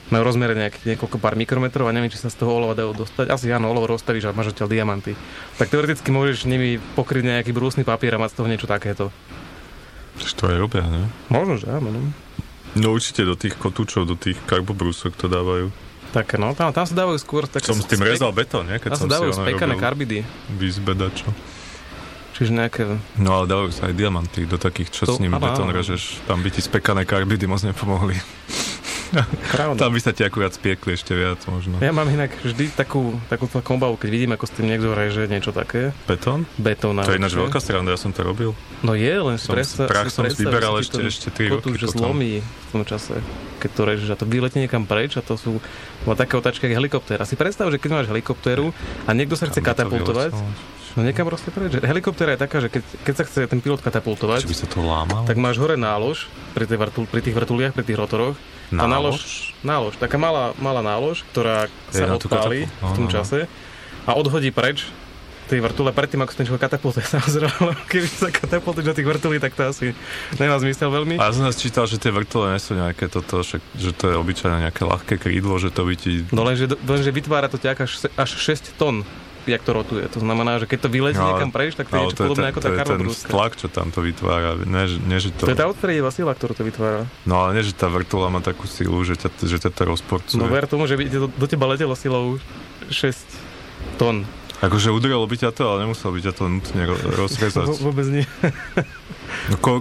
[0.07, 3.27] majú rozmer nejakých niekoľko pár mikrometrov a neviem, či sa z toho olova dajú dostať.
[3.27, 5.13] Asi áno, olovo rozstavíš a máš odtiaľ diamanty.
[5.59, 9.11] Tak teoreticky môžeš nimi pokryť nejaký brúsny papier a mať z toho niečo takéto.
[10.17, 11.11] Čo to aj robia, ne?
[11.29, 11.93] Možno, že áno.
[11.93, 12.01] No.
[12.77, 15.69] No určite do tých kotúčov, do tých karbobrúsok to dávajú.
[16.15, 17.67] Tak no, tam, tam sa dávajú skôr také...
[17.67, 18.79] Som s tým rezal betón, nie?
[18.79, 20.19] Keď Tam som sa dávajú spekané karbidy.
[20.55, 21.29] v izbe dačo.
[22.37, 22.81] Čiže nejaké...
[23.17, 26.21] No ale dávajú sa aj diamanty do takých, čo To- s nimi betón režeš.
[26.29, 28.13] Tam by ti spekané karbidy moc nepomohli.
[29.55, 29.79] Pravda.
[29.79, 31.79] Tam by sa ti akurát spiekli ešte viac možno.
[31.79, 35.31] Ja mám inak vždy takú, takú takú obavu, keď vidím, ako s tým niekto reže
[35.31, 35.95] niečo také.
[36.03, 36.43] Betón?
[36.59, 36.99] Betón.
[36.99, 38.51] To je ináč veľká strana, ja som to robil.
[38.83, 41.69] No je, len Som, predstav, prach som predstav, vyberal že si ešte, ešte 3 roky
[41.79, 41.87] potom.
[41.87, 43.23] zlomí v tom čase,
[43.63, 45.63] keď to režeš a to vyletí niekam preč a to sú
[46.03, 47.23] také otáčky, ako helikoptéra.
[47.23, 48.75] Si predstav, že keď máš helikoptéru
[49.07, 50.35] a niekto sa chce katapultovať?
[50.97, 51.77] No niekam proste preč.
[51.77, 54.81] Helikoptéra je taká, že keď, keď sa chce ten pilot katapultovať, Či by sa to
[54.81, 55.23] lámalo?
[55.29, 56.25] tak máš hore nálož
[56.57, 58.33] pri, tej vrtul, pri tých vrtuliach, pri tých rotoroch.
[58.73, 63.45] Tá nálož, nálož, taká malá, malá nálož, ktorá Je sa odpáli v tom čase
[64.03, 64.89] a odhodí preč
[65.47, 69.37] tej vrtule predtým, ako sa ten človek katapultuje, samozrejme, keby sa katapultuješ do tých vrtulí,
[69.39, 69.95] tak to asi
[70.35, 71.15] nemá zmysel veľmi.
[71.15, 74.11] A ja som nás čítal, že tie vrtule nie sú nejaké toto, že, že to
[74.11, 76.27] je obyčajné nejaké ľahké krídlo, že to by ti...
[76.35, 79.07] No lenže, lenže vytvára to ťah až, až 6 tón,
[79.49, 80.03] jak to rotuje.
[80.05, 82.45] To znamená, že keď to vyletí No, niekam preč, tak to je Ale niečo podobné
[82.47, 83.27] ako to tá je ten karlobrúska.
[83.27, 84.49] tlak, čo tam to vytvára.
[84.59, 85.43] Ne, že- nie, že to...
[85.43, 87.07] To je tá odstredivá sila, ktorú to vytvára.
[87.23, 90.35] No ale nie, že tá vrtula má takú silu, že ťa, že ťa to rozporcuje.
[90.35, 92.37] No ver tomu, že by do, do teba letelo silou
[92.87, 93.15] 6
[93.95, 94.27] tón.
[94.57, 97.67] Akože udrelo by ťa to, ale nemusel by ťa to nutne ro- rozrezať.
[97.85, 98.25] Vôbec nie.
[99.47, 99.71] No, ko...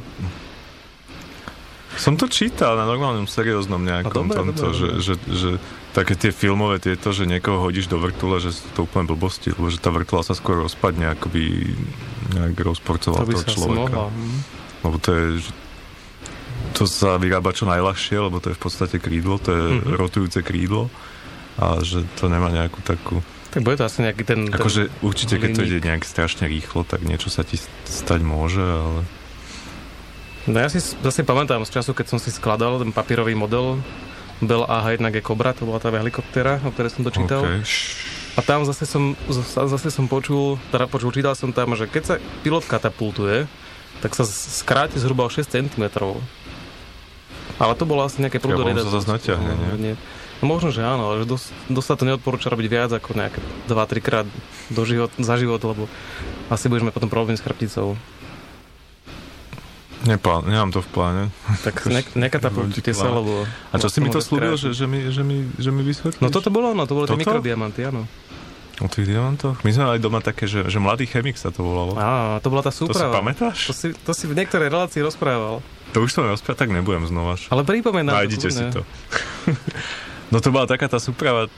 [1.96, 5.00] Som to čítal na normálnom serióznom nejakom No, dobre, tomto, dobre, že, dobre.
[5.00, 5.50] že, že
[5.96, 9.72] také tie filmové tieto, že niekoho hodíš do vrtule, že sú to úplne blbosti, lebo
[9.72, 11.42] že tá vrtula sa skôr rozpadne, ako by
[12.36, 14.00] nejak rozporcovala To toho človeka.
[14.12, 14.38] hm.
[14.84, 15.26] Lebo to je,
[16.76, 19.72] to sa vyrába čo najľahšie, lebo to je v podstate krídlo, to je Mhm.
[19.72, 19.96] mm-hmm.
[19.96, 20.92] rotujúce krídlo
[21.56, 23.24] a že to nemá nejakú takú...
[23.56, 24.52] Tak bude to asi nejaký ten...
[24.52, 27.56] Akože určite, keď to ide nejak strašne rýchlo, tak niečo sa ti
[27.88, 29.00] stať môže, ale...
[30.44, 33.80] No ja si zase pamätám z času, keď som si skladal ten papierový model
[34.44, 37.40] Bell AH-1G Cobra, to bola tá helikoptéra, o ktorej som to čítal.
[37.40, 37.64] Okay.
[38.36, 39.16] A tam zase som,
[39.48, 43.48] zase som počul, teda počul, čítal som tam, že keď sa pilot katapultuje,
[44.04, 45.84] tak sa skráti zhruba o 6 cm.
[47.56, 48.92] Ale to bolo asi nejaké Ja, ono prúdoriedactvo.
[48.92, 49.96] sa zase natiahne, nie?
[50.44, 53.40] No možno, že áno, ale dosť, dosť sa to neodporúča robiť viac ako nejaké
[53.72, 54.26] 2-3 krát
[54.68, 55.88] do život, za život, lebo
[56.52, 57.96] asi budeš mať potom problém s chrbticou.
[60.06, 61.22] Neplán, nemám to v pláne.
[61.66, 63.42] Tak ne, nekatapultujte sa, lebo...
[63.70, 66.22] A čo si mi to slúbil, že, že, mi, že, mi, že mi vysvetlíš?
[66.22, 68.06] No toto bolo ono, to boli tie mikrodiamanty, áno.
[68.76, 69.64] O tých diamantoch?
[69.64, 71.96] My sme mali doma také, že, že mladý chemik sa to volalo.
[71.96, 73.08] Á, to bola tá to si súprava.
[73.08, 73.72] pamätáš?
[73.72, 75.64] To si, to si v niektorej relácii rozprával.
[75.96, 77.40] To už som rozprával, tak nebudem znova.
[77.48, 78.84] Ale pripomeň nám Nájdite si to.
[80.32, 81.48] no to bola taká tá súprava,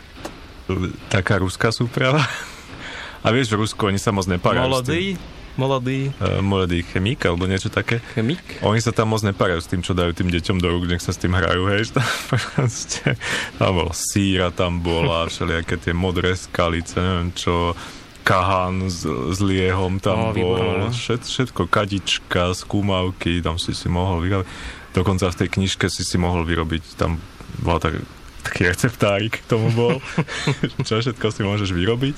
[1.11, 2.23] taká ruská súprava.
[3.27, 4.39] A vieš, v Rusku oni sa moc tým.
[4.39, 5.19] Molodý,
[5.59, 7.99] molodý Uh, mladý chemík alebo niečo také.
[8.15, 8.41] chemik.
[8.63, 11.11] Oni sa tam moc neparajú s tým, čo dajú tým deťom do rúk, nech sa
[11.11, 11.91] s tým hrajú, hej.
[11.91, 12.07] Tam,
[12.55, 13.19] proste,
[13.59, 17.75] tam bol síra, tam bola všelijaké tie modré skalice, neviem čo,
[18.23, 20.95] kahan s, s liehom tam No, bol, výborné, no.
[20.95, 24.49] všet, všetko, kadička, skúmavky, tam si si mohol vyrobiť.
[24.93, 27.17] Dokonca v tej knižke si si mohol vyrobiť, tam
[27.61, 27.97] bola tak,
[28.45, 29.97] taký receptárik k tomu bol,
[30.87, 32.17] čo všetko si môžeš vyrobiť.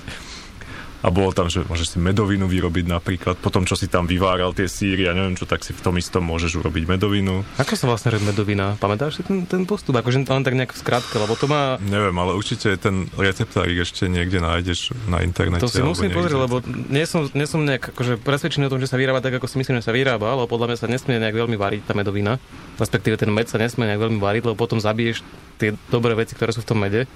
[1.00, 4.68] A bolo tam, že môžeš si medovinu vyrobiť napríklad, potom čo si tam vyváral tie
[4.68, 7.40] síry a neviem čo, tak si v tom istom môžeš urobiť medovinu.
[7.56, 8.76] Ako sa vlastne robí medovina?
[8.76, 9.96] Pamätáš si ten, ten postup?
[9.96, 11.80] Akože len tak nejak v skratke, lebo to má...
[11.80, 15.64] Neviem, ale určite ten receptárik ešte niekde nájdeš na internete.
[15.64, 18.92] To si musím pozrieť, lebo nie som, nie som nejak akože presvedčený o tom, že
[18.92, 21.36] sa vyrába tak, ako si myslím, že sa vyrába, ale podľa mňa sa nesmie nejak
[21.36, 22.36] veľmi variť tá medovina.
[22.76, 25.24] Respektíve ten med sa nesmie nejak veľmi variť, lebo potom zabiješ
[25.56, 27.08] tie dobré veci, ktoré sú v tom mede.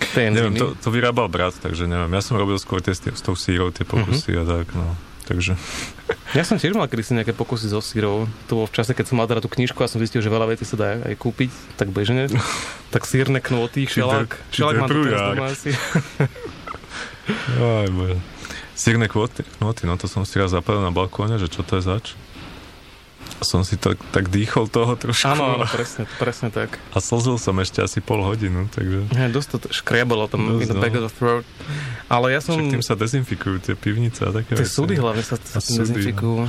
[0.00, 2.10] Tie Neviem, to, to vyrábal brat, takže neviem.
[2.10, 4.40] Ja som robil skôr tie s, tou sírou, tie pokusy Mhm.
[4.40, 4.96] a tak, no.
[5.28, 5.54] Takže,
[6.34, 8.26] Ja som tiež mal kedysi nejaké pokusy so sírov.
[8.50, 10.50] To bolo v čase, keď som mal teda tú knižku a som zistil, že veľa
[10.50, 12.26] vecí sa dá aj kúpiť, tak bežne.
[12.94, 14.30] tak sírne knoty, šelák.
[14.50, 15.70] Šelák mám doma asi.
[17.84, 18.18] aj bože.
[18.74, 21.84] Sírne kvoty, kvoty, no to som si raz zapadol na balkóne, že čo to je
[21.84, 22.16] zač.
[23.40, 25.24] Som si tak, tak dýchol toho trošku.
[25.24, 26.76] Áno, áno, presne, presne tak.
[26.92, 29.08] A slzil som ešte asi pol hodinu, takže...
[29.16, 30.82] Ja, dosť to škriabalo tam Dosť, in the no.
[30.84, 31.44] back of the throat.
[32.12, 32.60] Ale ja som...
[32.60, 36.44] Však tým sa dezinfikujú tie pivnice a také Tie súdy hlavne sa, sa tým dezinfikujú.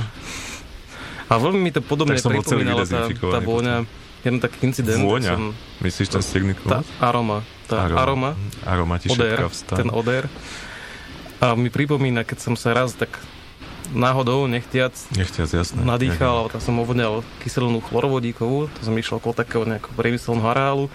[1.32, 3.88] A veľmi mi to podobne pripomínala tá, tá vôňa.
[4.22, 5.00] Jeden taký incident.
[5.00, 5.32] Vôňa?
[5.34, 7.40] Som, Myslíš ten sírny tá aroma.
[7.66, 8.36] Tá aroma.
[8.68, 9.48] Aroma ti Odér.
[9.66, 10.28] Ten odér.
[11.42, 13.16] A mi pripomína, keď som sa raz tak
[13.90, 15.82] náhodou, nechtiac, Nechťac, jasné.
[15.82, 20.86] nadýchal, alebo tam som ovodňal kyselinu chlorovodíkovú, to som išiel okolo takého nejakého priemyselného areálu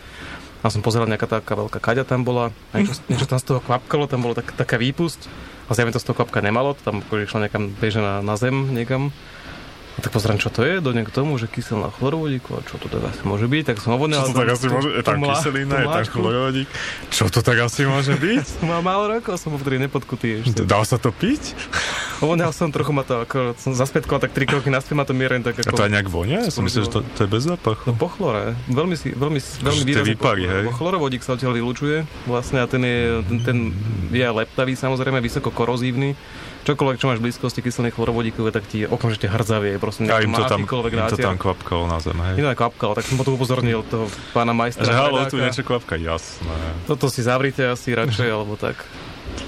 [0.63, 3.59] a som pozeral, nejaká taká veľká kaďa tam bola, a niečo, niečo tam z toho
[3.59, 5.27] kvapkalo, tam bolo tak, taká výpusť
[5.67, 8.39] a zjavne to z toho kvapka nemalo, to tam akože išlo niekam bežne na, na
[8.39, 9.11] zem niekam.
[9.97, 12.85] A tak pozerám, čo to je, do k tomu, že kyselná chlorovodíku a čo to
[12.85, 14.29] teda asi môže byť, tak som ovodňal.
[14.29, 14.89] Čo to tak asi môže...
[14.93, 16.67] Je tam kyselina, je tam chlorovodík.
[17.09, 18.45] Čo to tak asi môže byť?
[18.69, 20.69] Mal málo rokov, som vtedy nepodkutý ešte.
[20.69, 21.57] Dá sa to piť?
[22.17, 25.45] Ovodňal som, trochu ma to, ako som zaspätkoval tak tri kroky naspäť, ma to miereň
[25.45, 25.77] tak A ako...
[25.77, 26.41] to aj nejak vonia?
[26.41, 27.85] Ja som myslel, že to, to je bez zápachu.
[27.85, 28.57] No po chlore.
[28.65, 30.63] Veľmi, si, veľmi, veľmi výrazne výpary, hej?
[30.73, 33.57] Chlorovodík sa odtiaľ vylučuje vlastne a ten je, ten, ten
[34.09, 36.17] je leptavý samozrejme, vysoko korozívny.
[36.67, 39.79] Čokoľvek, čo máš v blízkosti kyselných chlorovodíkové, tak ti okamžite hrdzavie.
[39.79, 42.43] Proste A im to tam, im to tam kvapkalo na zem, hej?
[42.43, 44.83] Iná kvapkalo, tak som potom upozornil toho pána A majstra.
[44.83, 46.51] že halo, tu niečo kvapka, jasné.
[46.83, 48.83] Toto si zavrite asi radšej, alebo tak.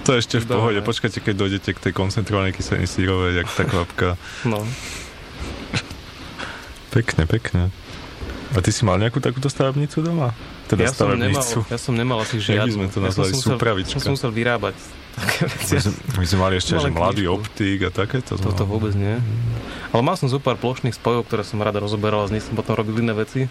[0.02, 0.54] To je ešte v Dobre.
[0.56, 0.80] pohode.
[0.82, 4.08] Počkajte, keď dojdete k tej koncentrovanej kyseliny sírovej, jak tá kvapka.
[4.44, 4.62] No.
[6.90, 7.70] Pekne, pekne.
[8.50, 10.34] A ty si mal nejakú takúto stavebnicu doma?
[10.66, 11.60] Teda Ja som, nemal, stavebnicu.
[11.70, 12.74] ja som nemal asi Jak by žiadnu.
[12.76, 13.28] sme to Ja som nazvali?
[13.28, 13.94] si musel- Súpravička.
[13.94, 14.76] Ja som musel vyrábať
[15.16, 15.72] také veci.
[15.72, 17.36] My sme, my sme mali ešte, Mal že mladý knižku.
[17.36, 18.32] optik a takéto.
[18.32, 18.72] sme Toto mali.
[18.72, 19.16] vôbec nie.
[19.88, 22.54] Ale mal som zo pár plošných spojov, ktoré som rada rozoberal a z nich som
[22.54, 23.46] potom robil iné veci.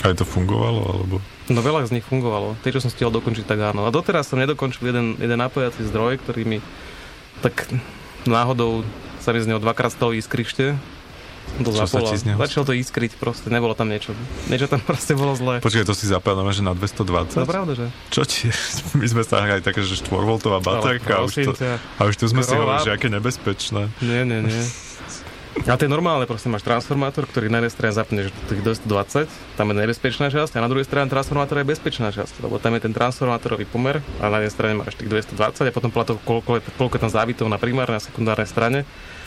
[0.00, 1.20] Aj to fungovalo, alebo...
[1.50, 2.54] No veľa z nich fungovalo.
[2.62, 3.82] Tie, čo som stihol dokončiť, tak áno.
[3.82, 6.58] A doteraz som nedokončil jeden, jeden napájací zdroj, ktorý mi
[7.42, 7.66] tak
[8.24, 8.86] náhodou
[9.18, 10.78] sa mi z neho dvakrát stalo iskrište.
[11.66, 12.14] To Čo sa zapolo.
[12.14, 14.14] neho Začalo to iskriť proste, nebolo tam niečo.
[14.46, 15.58] Niečo tam proste bolo zlé.
[15.58, 17.42] Počkaj, to si zapájame, že na To 220?
[17.42, 17.86] je pravda, že?
[18.14, 18.46] Čo ti?
[19.00, 21.82] My sme sa hrali také, že 4V baterka a už, to, ťa.
[21.98, 23.82] a už tu sme si Grow hovorili, že aké nebezpečné.
[23.98, 24.62] Nie, nie, nie.
[25.66, 29.26] A to je normálne, proste máš transformátor, ktorý na jednej strane zapneš tých 220,
[29.58, 32.86] tam je nebezpečná časť a na druhej strane transformátora je bezpečná časť, lebo tam je
[32.86, 36.94] ten transformátorový pomer a na jednej strane máš tých 220 a potom toho, koľko, koľko
[36.96, 38.78] je tam závitov na primárnej a sekundárnej strane,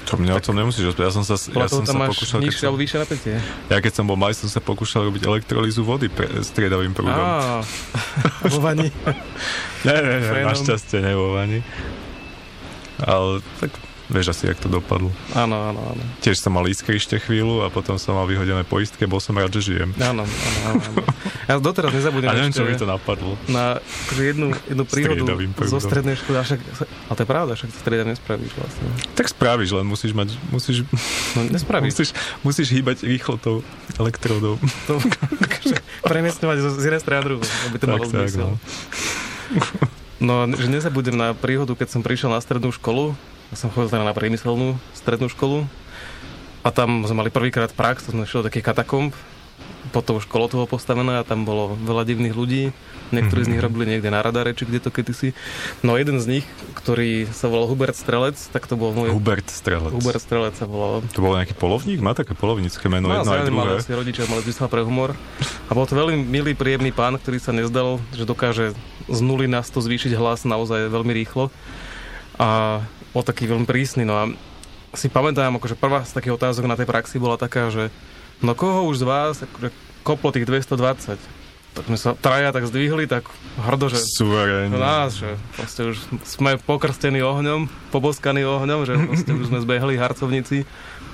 [0.08, 1.12] To mňa o tom nemusíš rozprávať.
[1.12, 3.36] Ja som sa, ja som sa pokúšal, keď nižšie som, alebo vyššie napätie.
[3.72, 7.24] ja keď som bol malý, som sa pokúšal robiť elektrolízu vody pre, striedavým prúdom.
[7.24, 7.64] Á,
[8.52, 8.92] vo vani.
[9.88, 10.52] Nie, nie, Fénom.
[10.52, 11.60] našťastie ne vo vani.
[13.00, 13.72] Ale tak
[14.06, 15.08] vieš asi, jak to dopadlo.
[15.32, 16.04] Áno, áno, áno.
[16.20, 19.72] Tiež som mal iskrište chvíľu a potom som mal vyhodené poistke, bol som rád, že
[19.72, 19.96] žijem.
[19.98, 20.34] Áno, áno,
[20.66, 20.82] áno.
[20.82, 21.04] áno.
[21.44, 23.36] Ja doteraz nezabudnem A neviem, ešte čo mi to napadlo.
[23.46, 25.24] na akože jednu, jednu príhodu
[25.62, 26.36] zo strednej školy.
[26.36, 26.60] A však,
[27.06, 28.86] ale to je pravda, však to strieda nespravíš vlastne.
[29.14, 30.78] Tak spravíš, len musíš mať, musíš,
[31.34, 31.92] No, nespravíš.
[31.92, 32.10] musíš,
[32.42, 33.56] musíš hýbať rýchlo tou
[33.96, 34.56] elektródou.
[34.86, 35.00] to
[36.04, 38.48] premiestňovať zo- z jednej strany na druhú, aby to malo zmysel.
[38.48, 38.60] no.
[40.20, 43.12] No, že nezabudem na príhodu, keď som prišiel na strednú školu,
[43.54, 45.70] ja som chodil teda na priemyselnú strednú školu
[46.66, 49.14] a tam sme mali prvýkrát prax, to sme šli do takých katakomb
[49.92, 52.72] pod tou školou toho postavené a tam bolo veľa divných ľudí.
[53.12, 55.36] Niektorí z nich robili niekde na radare, či kde to kedysi.
[55.86, 59.12] No jeden z nich, ktorý sa volal Hubert Strelec, tak to bol môj...
[59.14, 59.92] Hubert Strelec.
[59.94, 61.04] Hubert Strelec sa volal.
[61.14, 62.00] To bol nejaký polovník?
[62.02, 63.84] Má také polovnícke meno, No, jedno aj zjavne mal druhé.
[63.86, 65.14] asi rodičia, mali zmysel pre humor.
[65.68, 68.74] A bol to veľmi milý, príjemný pán, ktorý sa nezdal, že dokáže
[69.06, 71.54] z nuly na 100 zvýšiť hlas naozaj veľmi rýchlo.
[72.40, 72.82] A
[73.14, 74.04] bol taký veľmi prísny.
[74.04, 74.24] No a
[74.94, 77.94] si pamätám, akože prvá z takých otázok na tej praxi bola taká, že
[78.42, 79.70] no koho už z vás akože
[80.06, 81.18] koplo tých 220?
[81.74, 83.26] Tak sme sa traja tak zdvihli, tak
[83.58, 84.78] hrdo, že Suverénne.
[84.78, 90.70] Nás, že proste už sme pokrstení ohňom, poboskaní ohňom, že proste už sme zbehli harcovníci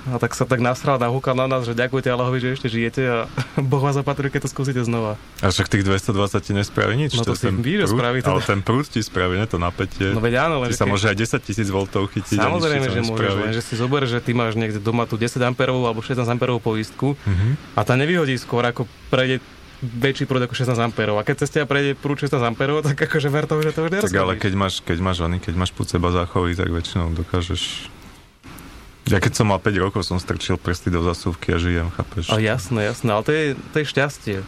[0.08, 3.16] a tak sa tak nasral, nahúkal na nás, že ďakujete Allahovi, že ešte žijete a
[3.70, 5.20] Boh vás zapatruje, keď to skúsite znova.
[5.40, 7.12] A však tých 220 ti nespraví nič.
[7.14, 8.32] No to si ten ví, že spraví teda.
[8.32, 10.16] Ale ten prúd ti spraví, ne to napätie.
[10.16, 12.40] No veď áno, len sa môže aj 10 tisíc voltov chytiť.
[12.40, 15.36] Samozrejme, to že môžeš, len že si zober, že ty máš niekde doma tú 10
[15.42, 17.76] amperovú alebo 16 amperovú poistku Mhm.
[17.76, 19.42] a tá nevyhodí skôr, ako prejde
[19.80, 21.16] väčší prúd ako 16 amperov.
[21.16, 24.04] A keď cez teba prejde prúd 16 amperov, tak akože ver tomu, že to už
[24.04, 27.88] Tak ale keď máš, keď máš ony, keď máš pod seba záchovy, tak väčšinou dokážeš...
[29.10, 32.30] Ja keď som mal 5 rokov, som strčil prsty do zasúvky a žijem, chápeš?
[32.30, 33.44] Ale jasné, jasné, ale to je,
[33.74, 34.38] to je šťastie.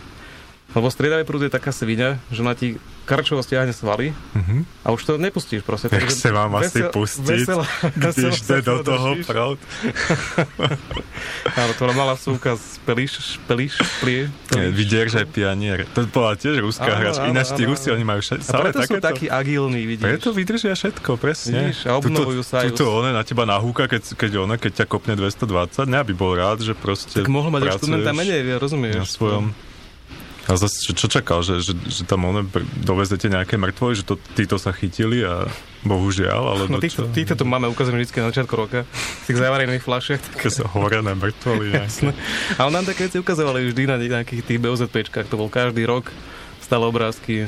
[0.72, 4.64] Lebo striedavý prúd je taká svinia, že na ti krčovo stiahne svaly Mhm.
[4.80, 5.90] a už to nepustíš proste.
[5.90, 7.44] Jak sa mám asi pustiť,
[8.40, 9.58] jde do toho proud.
[11.52, 14.30] Áno, to malá súka z pelíš, pelíš, plie.
[14.72, 15.84] Vidier, že pianier.
[15.92, 17.26] To bola tiež ruská Áno, hračka.
[17.28, 20.06] Ináč tí Rusi, oni majú všet, A preto sú takí agilní, vidíš.
[20.06, 21.68] Preto vydržia všetko, presne.
[21.68, 24.86] Vidíš, a obnovujú sa aj Tuto, one na teba nahúka, keď, keď ona, keď ťa
[24.86, 28.96] kopne 220, ne, aby bol rád, že proste Tak mohol mať študenta menej, rozumieš.
[28.96, 29.44] na svojom...
[30.50, 32.42] A zase, čo, čo čakal, že, že, že tam one
[32.82, 35.46] dovezete nejaké mŕtvoly, že to, títo sa chytili a
[35.86, 38.82] bohužiaľ, alebo No týchto, týchto to máme ukazujem vždy na začiatku roka.
[39.22, 40.20] V tých zavarených fľašiach.
[40.34, 41.86] Také sa horené mŕtvoly nejaké.
[41.86, 42.10] Jasné.
[42.58, 45.30] Ale nám také veci ukazovali vždy na nejakých tých BOZPčkách.
[45.30, 46.10] To bol každý rok.
[46.58, 47.46] Stále obrázky.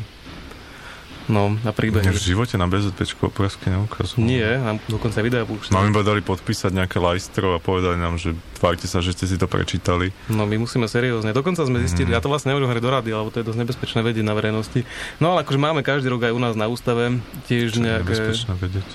[1.24, 2.04] No, na príbehy.
[2.06, 4.20] V živote na BZPčku oprázky neukazujú.
[4.20, 5.72] Nie, nám dokonca videa púšťali.
[5.72, 9.34] Nám iba dali podpísať nejaké lajstro a povedali nám, že tvárte sa, že ste si
[9.34, 10.12] to prečítali.
[10.28, 11.32] No my musíme seriózne.
[11.32, 12.14] Dokonca sme zistili, Mhm.
[12.14, 14.84] ja to vlastne hrať do rady, lebo to je dosť nebezpečné vedieť na verejnosti.
[15.16, 17.16] No ale akože máme každý rok aj u nás na ústave
[17.46, 18.04] tiež Čo nejaké...
[18.04, 18.88] nebezpečné vedieť.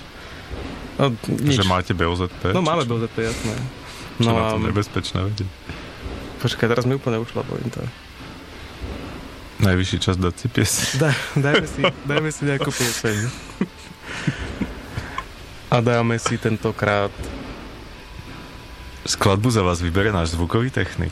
[0.95, 1.05] No,
[1.39, 1.55] nič.
[1.55, 2.51] Že máte BOZP?
[2.51, 2.91] no máme čo?
[2.91, 3.55] BOZP, jasné.
[4.15, 4.51] Čo No na a...
[4.51, 5.49] to nebezpečné vedieť?
[6.39, 7.82] Počkaj, teraz mi úplne ušla pointa.
[9.60, 10.72] Najvyšší čas dať si pies.
[10.95, 13.18] Daj, dajme, si, dajme si nejakú pieseň.
[15.70, 17.12] A dáme si tentokrát...
[19.03, 21.12] Skladbu za vás vybere náš zvukový technik.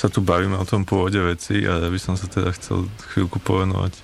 [0.00, 3.36] Sa tu bavíme o tom pôvode veci a ja by som sa teda chcel chvíľku
[3.36, 4.00] povenovať.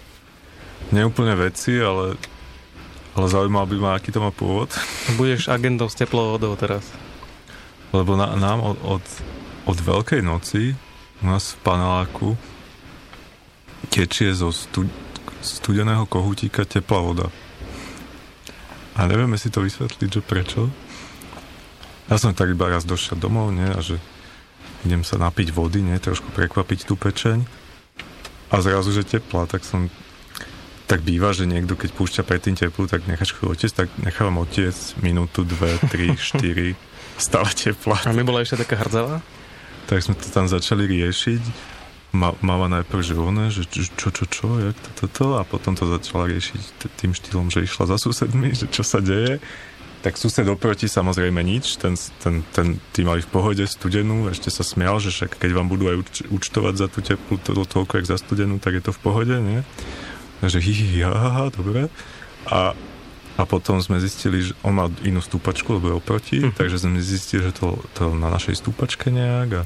[0.92, 2.20] Neúplne veci, ale,
[3.16, 4.76] ale zaujímal by ma, aký to má pôvod.
[5.16, 6.84] Budeš agendou s teplou vodou teraz.
[7.96, 9.04] Lebo na, nám od, od,
[9.64, 10.76] od Veľkej noci
[11.24, 12.36] u nás v paneláku
[13.88, 14.84] tečie zo stu,
[15.40, 17.32] studeného kohútika teplá voda.
[19.00, 20.68] A nevieme si to vysvetliť, že prečo.
[22.12, 23.96] Ja som tak iba raz došiel domov, nie, a že
[24.84, 27.46] idem sa napiť vody, nie, trošku prekvapiť tú pečeň.
[28.50, 29.88] A zrazu, že teplá, tak som
[30.86, 34.74] tak býva, že niekto, keď púšťa predtým teplú, tak necháš chvíľu otiec, tak nechávam otiec
[35.02, 36.78] minútu, dve, tri, štyri,
[37.18, 37.98] stále teplá.
[38.06, 39.18] A mi bola ešte taká hrdzavá?
[39.90, 41.74] Tak sme to tam začali riešiť.
[42.14, 45.84] Ma, mama najprv, že ona, že čo, čo, čo, jak to, toto, a potom to
[45.90, 49.42] začala riešiť tým štýlom, že išla za susedmi, že čo sa deje.
[50.06, 54.62] Tak sused oproti samozrejme nič, ten, ten, ten, tí mali v pohode studenú, ešte sa
[54.62, 58.06] smial, že však keď vám budú aj uč, účtovať za tú teplú to, toľko, jak
[58.14, 59.66] za studenú, tak je to v pohode, nie?
[60.38, 61.90] Takže hi, hi, hi, ha, ha, dobre.
[62.46, 62.78] A,
[63.36, 66.56] a potom sme zistili, že on má inú stúpačku, lebo je oproti, Mhm.
[66.56, 69.62] takže sme zistili, že to, to na našej stúpačke nejak a,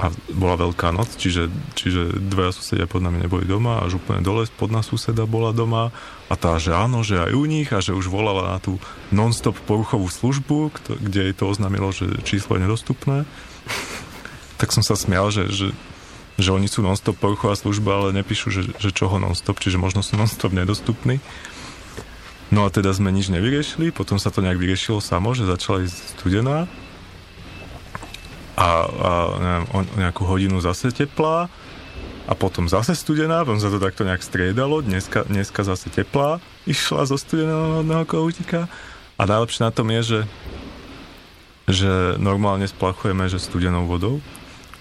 [0.00, 4.48] a bola veľká noc, čiže, čiže dvaja susedia pod nami neboli doma, až úplne dole
[4.56, 5.92] podná suseda bola doma
[6.26, 8.80] a tá, že áno, že aj u nich a že už volala na tú
[9.12, 13.28] non-stop poruchovú službu, kde jej to oznámilo, že číslo je nedostupné.
[14.56, 15.68] Tak som sa smial, že, že,
[16.38, 20.16] že oni sú non-stop poruchová služba, ale nepíšu, že, že čoho non-stop, čiže možno sú
[20.16, 21.18] non-stop nedostupní.
[22.52, 26.20] No a teda sme nič nevyriešili, potom sa to nejak vyriešilo samo, že začala ísť
[26.20, 26.68] studená.
[28.60, 31.48] A, a neviem, o nejakú hodinu zase teplá.
[32.28, 36.38] A potom zase studená, potom sa to takto nejak striedalo, dneska, dneska zase teplá,
[36.68, 38.68] išla zo studeného hodného kohútika.
[39.16, 40.20] A najlepšie na tom je, že
[41.70, 44.18] že normálne splachujeme, že studenou vodou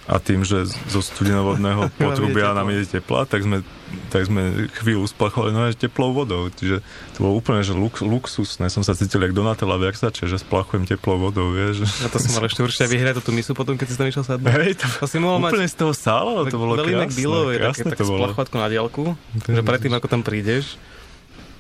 [0.10, 3.62] a tým, že zo studenovodného potrubia nám ide teplá, tak sme,
[4.10, 6.50] tak sme chvíľu splachovali no, teplou vodou.
[6.50, 6.82] Čiže
[7.14, 8.74] to bolo úplne že lux, luxusné.
[8.74, 11.86] Som sa cítil jak Donatella Versace, že splachujem teplou vodou, vieš.
[12.02, 14.50] A to som mal ešte určite vyhrať tú misu potom, keď si tam išiel sadnúť.
[14.50, 17.54] Hej, to, To si mohol mať úplne z toho sálo, to bolo Veľmi krásne.
[17.54, 18.26] Je krásne také to bolo.
[18.26, 19.04] splachotko na diálku,
[19.46, 20.82] To že predtým, ako tam prídeš,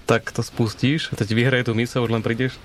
[0.09, 2.57] tak to spustíš a teď vyhraje tú misu a už len prídeš.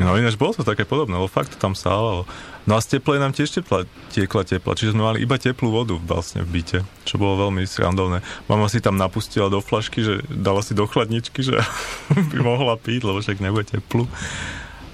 [0.00, 2.24] No ináč bolo to také podobné, lebo fakt to tam sálalo.
[2.64, 3.84] No a z teplej nám tiež tepla,
[4.14, 8.24] tiekla tepla, čiže sme mali iba teplú vodu vlastne v byte, čo bolo veľmi srandovné.
[8.48, 11.60] Mama si tam napustila do flašky, že dala si do chladničky, že
[12.32, 14.08] by mohla piť, lebo však nebude teplú.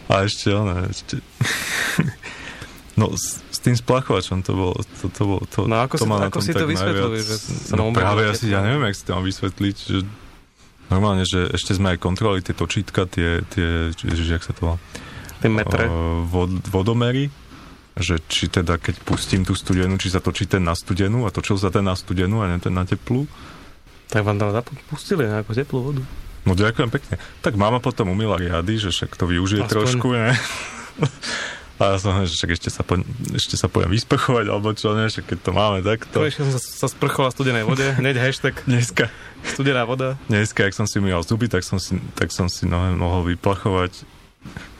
[0.08, 1.20] A ešte ona, ešte...
[2.98, 6.10] No s, s tým splachovačom to bolo, to, to, bolo, to, No ako to si-
[6.10, 8.60] má na ako si to vysvetľuješ, najviac- že sa no vám práve objaví ja ja
[8.66, 9.98] neviem, jak si to mám vysvetliť, že
[10.88, 14.76] normálne, že ešte sme aj kontrolovali tie točítka, tie, tie, ježiš, jak sa to volá?
[15.38, 15.86] Tie metre.
[16.26, 17.30] vod, vodomery,
[17.94, 21.54] že či teda keď pustím tú studenú, či sa točí ten na studenú a točil
[21.58, 23.26] sa ten na studenú a ne ten na teplú.
[24.08, 26.02] Tak vám tam pustili nejakú teplú vodu.
[26.48, 27.20] No ďakujem pekne.
[27.44, 29.74] Tak mama potom umila riady, že však to využije Aspoň.
[29.74, 30.32] trošku, ne?
[31.78, 32.98] A ja som, že však ešte sa, po,
[33.30, 36.18] ešte sa pojem vysprchovať, alebo čo, ne, však keď to máme takto.
[36.18, 39.06] Konečne som sa, sa sprchoval v studenej vode, hneď hashtag Dneska,
[39.46, 40.18] studená voda.
[40.26, 44.02] dneska, ak som si umýval zuby, tak som si, tak som si no, mohol vyplachovať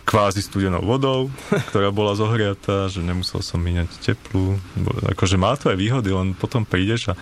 [0.09, 1.29] kvázi studenou vodou,
[1.71, 4.57] ktorá bola zohriatá, že nemusel som míňať teplú.
[5.13, 7.15] Akože má to aj výhody, len potom prídeš a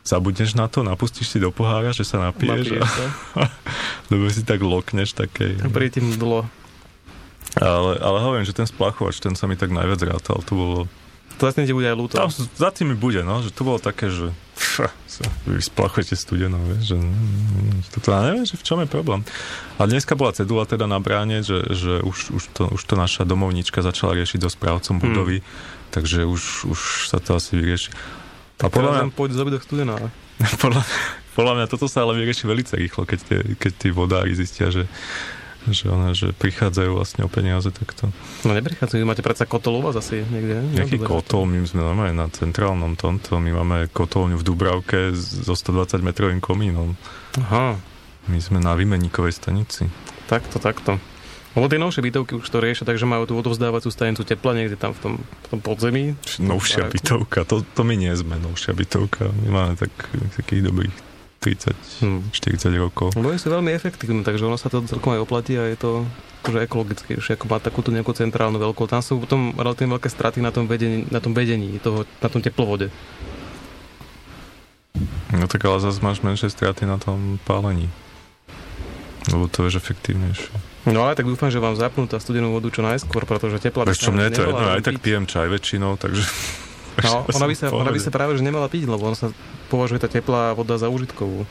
[0.00, 2.96] zabudneš na to, napustíš si do pohára, že sa napiješ Napiješ
[3.36, 3.44] a
[4.10, 5.60] lebo si tak lokneš takej.
[5.60, 6.48] A príde ti mdlo.
[7.58, 10.38] Ale, ale hovorím, že ten splachovač, ten sa mi tak najviac rátal.
[10.46, 10.78] To bolo...
[11.40, 12.14] To vlastne ti bude aj ľúto.
[12.20, 14.28] Tam za tým mi bude, no, že to bolo také, že
[14.60, 15.24] pf, sa,
[15.56, 16.96] splachujete studenou, vieš, že
[17.96, 19.24] toto ja neviem, že v čom je problém.
[19.80, 23.24] A dneska bola cedula teda na bráne, že, že už, už, to, už to naša
[23.24, 25.40] domovnička začala riešiť so správcom budovy,
[25.96, 27.88] takže už, už sa to asi vyrieši.
[28.60, 29.96] A Podľa podľa mňa, zoby do studená.
[30.62, 30.84] podľa,
[31.32, 34.84] podľa mňa toto sa ale vyrieši veľmi rýchlo, keď tie, keď tí vodári zistia, že,
[35.66, 38.08] že, ona, že prichádzajú vlastne o peniaze takto.
[38.42, 40.56] No neprichádzajú, máte predsa kotol u vás asi niekde.
[40.56, 40.80] ne?
[40.80, 45.52] Nejaký No, kotol, my sme normálne na centrálnom tomto, my máme kotolňu v Dubravke so
[45.52, 46.96] 120 metrovým komínom.
[47.38, 47.76] Aha,
[48.26, 49.84] My sme na výmenníkovej stanici.
[50.24, 50.96] takto, takto.
[51.50, 54.94] Lebo tie novšie bytovky už to riešia, takže majú tú odovzdávacú stanicu tepla niekde tam
[54.94, 56.14] v tom, v tom podzemí.
[56.38, 59.26] Novšia bytovka, to, to my nie sme novšia bytovka.
[59.42, 59.90] My máme tak,
[60.36, 60.94] takých dobrých
[61.40, 61.72] 30,
[62.04, 62.20] Hm.
[62.30, 63.16] 40 rokov.
[63.16, 65.90] Lebo sú veľmi efektívne, takže ono sa to celkom aj oplatí a je to
[66.40, 68.84] akože ekologickejšie, ako mať takúto nejakú centrálnu veľkú.
[68.84, 72.40] Tam sú potom relatívne veľké straty na tom vedení, na tom vedení toho, na tom
[72.40, 72.92] teplovode.
[75.32, 77.88] No tak ale zase máš menšie straty na tom pálení.
[79.28, 80.52] Lebo to je efektívnejšie.
[80.88, 84.08] No ale tak dúfam, že vám zapnú tá studenú vodu čo najskôr, pretože teplá Vieš
[84.08, 86.24] čo, mne je to nebola jedno, aj tak pijem čaj väčšinou, takže
[87.04, 89.32] No, ona by, sa, ona by sa práve že nemala piť, lebo on sa
[89.72, 91.46] považuje tá teplá voda za užitkovú.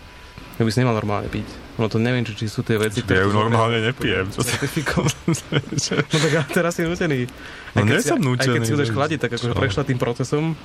[0.60, 1.48] Ja by si nemal normálne piť.
[1.80, 4.28] No to neviem, či, či sú tie veci, Ja ju normálne nepijem.
[4.28, 4.44] Čo.
[6.12, 7.32] No tak ale teraz si nutený.
[7.72, 10.60] No Aj keď nie som Aj keď si budeš chladiť, tak akože prešla tým procesom.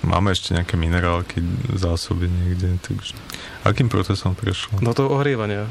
[0.00, 3.12] Máme ešte nejaké minerálky v zásobe niekde, takže...
[3.68, 4.80] Akým procesom prešlo?
[4.80, 5.68] Do toho ohrievania.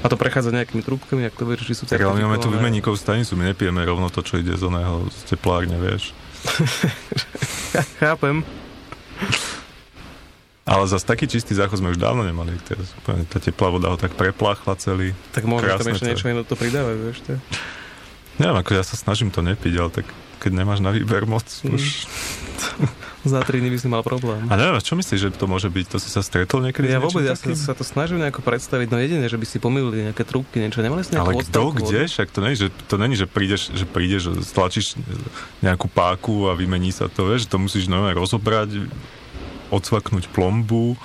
[0.00, 2.48] A to prechádza nejakými trúbkami, ak to vieš, či sú Tak ale my máme tu
[2.48, 6.16] výmeníkov stanicu, my nepijeme rovno to, čo ide z oného z teplárne, vieš.
[8.02, 8.42] Chápem.
[10.64, 12.54] Ale zase taký čistý záchod sme už dávno nemali.
[12.62, 15.16] Teraz úplne tá teplá voda ho tak prepláchla celý.
[15.34, 16.10] Tak možno tam ešte to.
[16.14, 17.34] niečo iné do toho pridávajú, vieš to.
[18.38, 20.06] Neviem, ako ja sa snažím to nepiť, ale tak
[20.38, 21.74] keď nemáš na výber moc, Mm.
[21.74, 21.82] už...
[23.20, 24.48] Za tri dní by si mal problém.
[24.48, 25.86] A neviem, čo myslíš, že to môže byť?
[25.92, 27.52] To si sa stretol niekedy Ja vôbec, ja takým?
[27.52, 31.04] sa to snažím nejako predstaviť, no jedine, že by si pomýlili nejaké trúbky, niečo, nemali
[31.04, 32.08] si Ale kto, kde?
[32.08, 34.96] Však to není, že, to není, že prídeš, že prídeš, stlačíš
[35.60, 38.88] nejakú páku a vymení sa to, vieš, to musíš normálne rozobrať,
[39.68, 40.96] odsvaknúť plombu,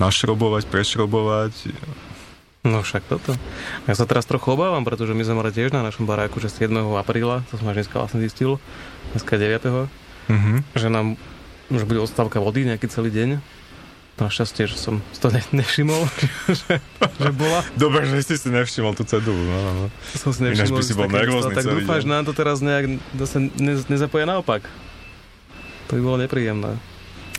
[0.00, 1.52] našrobovať, prešrobovať.
[2.64, 3.36] No však toto.
[3.84, 6.72] Ja sa teraz trochu obávam, pretože my sme mali tiež na našom baráku, že 7.
[6.96, 8.56] apríla, to som až dneska vlastne zistil,
[9.12, 9.88] dneska je 9.
[10.30, 10.62] Mhm.
[10.78, 11.18] že nám
[11.70, 13.38] že bude odstavka vody nejaký celý deň.
[14.20, 16.04] Našťastie, že som to ne, nevšimol,
[16.60, 17.64] že, že bola.
[17.72, 19.40] Dobre, že si si nevšimol tú cedulu.
[19.40, 19.86] No, no, no.
[20.12, 21.54] Som si Ináč by nevšimol, si bol nervózny.
[21.56, 24.68] Tak celý dúfam, že nám to teraz nejak zase ne, nezapoja naopak.
[25.88, 26.76] To by bolo nepríjemné.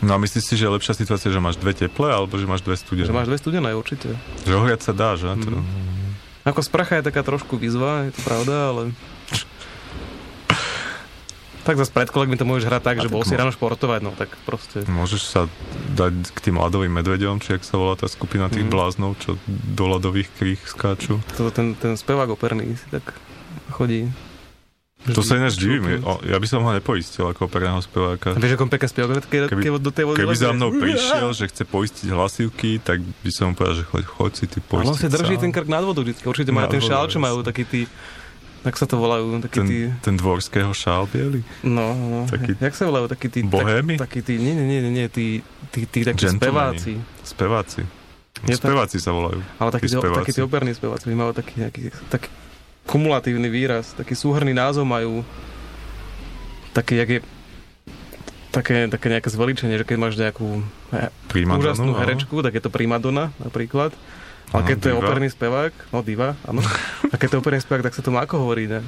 [0.01, 2.65] no a myslíš si, že je lepšia situácia, že máš dve teplé, alebo že máš
[2.65, 3.05] dve studené?
[3.05, 4.17] Že máš dve studené určite.
[4.49, 5.29] Že ohriať sa dá, že?
[5.29, 5.61] Mm.
[6.49, 8.82] Ako spracha je taká trošku výzva, je to pravda, ale...
[11.62, 13.99] Tak zase pred kolegmi to môžeš hrať tak, A že tak bol si ráno športovať,
[13.99, 14.82] no tak proste.
[14.84, 15.41] Môžeš sa
[15.91, 18.72] dať k tým ľadovým medveďom, či ak sa volá tá skupina tých Mhm.
[18.72, 21.22] bláznov, čo do ľadových kríh skáču.
[21.36, 23.14] To, ten, ten spevák operný si tak
[23.70, 24.09] chodí.
[25.03, 25.97] To sa ináč divím.
[26.22, 28.28] ja by som ho nepoistil ako operného speváka.
[28.28, 30.70] A vieš, ako on pekne spieva, keď, Keby- keď do tej vody Keby za mnou
[30.80, 34.57] prišiel, že chce poistiť hlasivky, tak by som mu povedal, že choď, choď si ty
[34.59, 35.41] Ale poistiť on si drží sám.
[35.41, 36.22] ten krk nad vodu vždy.
[36.22, 37.82] Určite Nad ten šál, vodou, čo majú taký tí...
[38.62, 39.78] Tak sa to volajú, taký ten, tí...
[39.99, 41.41] ten dvorského šál biely.
[41.62, 43.41] No, no, taký- jak sa volajú, takí tí...
[43.41, 43.97] Bohémy?
[43.97, 47.01] Tak, takí tí, nie, nie, nie, nie, tí, tí, tí takí speváci.
[47.22, 47.82] Speváci.
[48.41, 49.41] Je speváci sa volajú.
[49.57, 50.18] Ale takí, Tí speváci.
[50.20, 52.30] takí tí operní speváci, oni majú taký, nejaký, taký
[52.86, 55.26] kumulatívny výraz, taký súhrný názov majú,
[56.72, 57.20] taký, jak je,
[58.49, 61.99] také, také nejaké zveličenie, že keď máš nejakú he, Primadonu, úžasnú áno.
[61.99, 63.89] herečku, tak je to primadona napríklad.
[64.54, 65.02] Ale keď to je diva.
[65.02, 66.60] operný spevák, no diva, áno.
[67.08, 68.84] A keď to je operný spevák, tak sa to má ako hovorí, ne?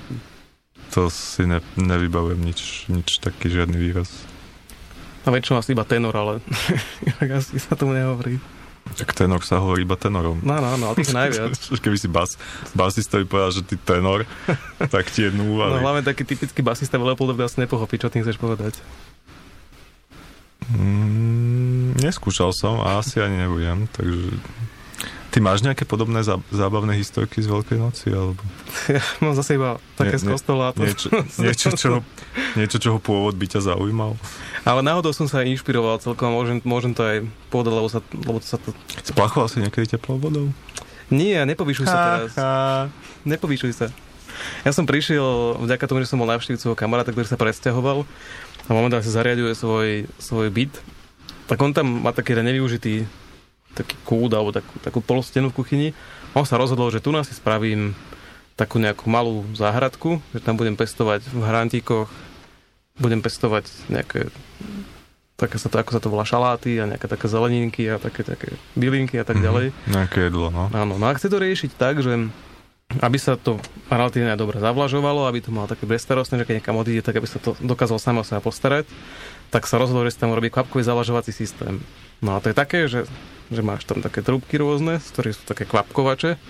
[0.92, 4.12] To si ne, nevybavujem nič, nič taký žiadny výraz.
[5.24, 6.34] A väčšinou asi iba tenor, ale
[7.10, 8.38] inak asi sa tomu nehovorí.
[8.94, 10.44] Tak tenor sa hovorí iba tenorom.
[10.44, 11.56] No, no, no, ale tých najviac.
[11.84, 12.36] Keby si bas,
[12.74, 14.28] basistovi povedal, že ty tenor,
[14.94, 15.80] tak ti jednu No úvali.
[15.80, 18.76] hlavne taký typický basista v Leopoldove asi nepochopí, čo tým chceš povedať.
[20.70, 24.40] Mm, neskúšal som a asi ani nebudem, takže...
[25.34, 28.14] Ty máš nejaké podobné zá, zábavné historky z Veľkej noci?
[28.14, 28.38] Alebo
[28.86, 30.78] Ja mám zase iba také Nie, z kostola.
[30.78, 31.10] To, niečo,
[31.42, 32.00] niečo, čoho,
[32.54, 34.14] niečo, čoho pôvod by ťa zaujímal?
[34.62, 37.18] Ale náhodou som sa aj inšpiroval celkom, môžem, môžem to aj
[37.50, 38.78] povedať, lebo sa, lebo sa to...
[39.02, 40.54] Splachoval si niekedy teplou vodou?
[41.10, 42.38] Nie, nepovýšuj sa teraz.
[42.38, 42.54] ha.
[43.26, 43.88] Nepovýšuj sa.
[44.62, 48.06] Ja som prišiel vďaka tomu, že som bol navštívcov kamaráta, ktorý sa presťahoval
[48.66, 50.78] a momentálne si zariaduje svoj, svoj byt.
[51.50, 53.10] Tak on tam má taký nevyužitý
[53.74, 55.90] taký kút alebo takú, takú polostenu v kuchyni.
[56.34, 57.94] On sa rozhodol, že tu nás si spravím
[58.54, 62.10] takú nejakú malú záhradku, že tam budem pestovať v hrantíkoch,
[63.02, 64.30] budem pestovať nejaké
[65.34, 68.54] také sa to, ako sa to volá, šaláty a nejaké také zeleninky a také, také
[68.78, 69.74] bylinky a tak ďalej.
[69.74, 70.70] Mhm, Nejaké jedlo, no.
[70.72, 72.30] Áno, no a chce to riešiť tak, že
[73.02, 73.58] aby sa to
[73.90, 77.42] relatívne dobre zavlažovalo, aby to mal také bezstarostné, že keď niekam odíde, tak aby sa
[77.42, 78.86] to dokázal sám o seba postarať,
[79.54, 81.78] tak sa rozhodol, že sa tam robí kvapkový zavlažovací systém.
[82.26, 83.06] No a to je také, že,
[83.54, 86.42] že máš tam také trúbky rôzne, z ktorých sú také kvapkovače,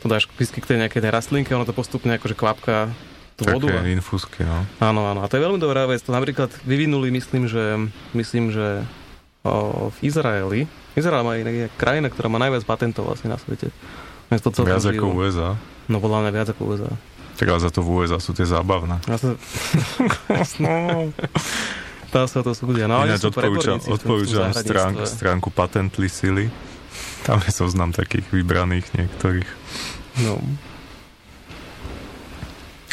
[0.00, 2.92] to dáš vždy k tej nejakej rastlinke, ono to postupne akože kvapka
[3.40, 3.80] tú vodu.
[3.80, 4.68] Také infúzky, no.
[4.80, 6.04] áno, áno, a to je veľmi dobrá vec.
[6.04, 8.84] To napríklad vyvinuli, myslím, že, myslím, že
[9.44, 10.68] o, v Izraeli.
[10.96, 13.72] Izrael má inak je krajina, ktorá má najviac patentov vlastne na svete.
[14.28, 15.16] Oni to Viac ako.
[15.16, 15.56] USA.
[15.90, 16.92] No podľa mňa viac ako USA.
[17.34, 19.00] Tak ale za to v USA sú tie zábavné.
[19.10, 19.34] Ja sa...
[22.10, 22.90] Tam sa to súdia.
[22.90, 26.50] No, Ináč odporúčam, odporúčam stránku, stránku Patently Sily.
[27.22, 29.50] Tam je zoznam takých vybraných niektorých.
[30.26, 30.42] No.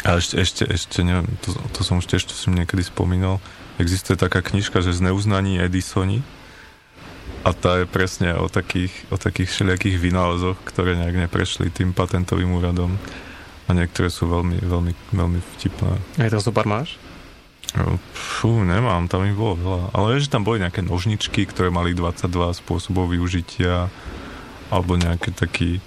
[0.06, 3.42] A ešte, ešte, ešte neviem, to, to som už tiež to som niekedy spomínal.
[3.82, 6.22] Existuje taká knižka, že Zneuznaní Edisoni.
[7.42, 12.54] A tá je presne o takých, o takých všelijakých vynálezoch, ktoré nejak neprešli tým patentovým
[12.54, 12.94] úradom.
[13.66, 15.98] A niektoré sú veľmi, veľmi, veľmi vtipné.
[16.22, 16.98] Aj to super máš?
[18.16, 19.86] Fú, nemám, tam ich bolo veľa.
[19.92, 23.92] Ale vieš, že tam boli nejaké nožničky, ktoré mali 22 spôsobov využitia,
[24.72, 25.84] alebo nejaké taký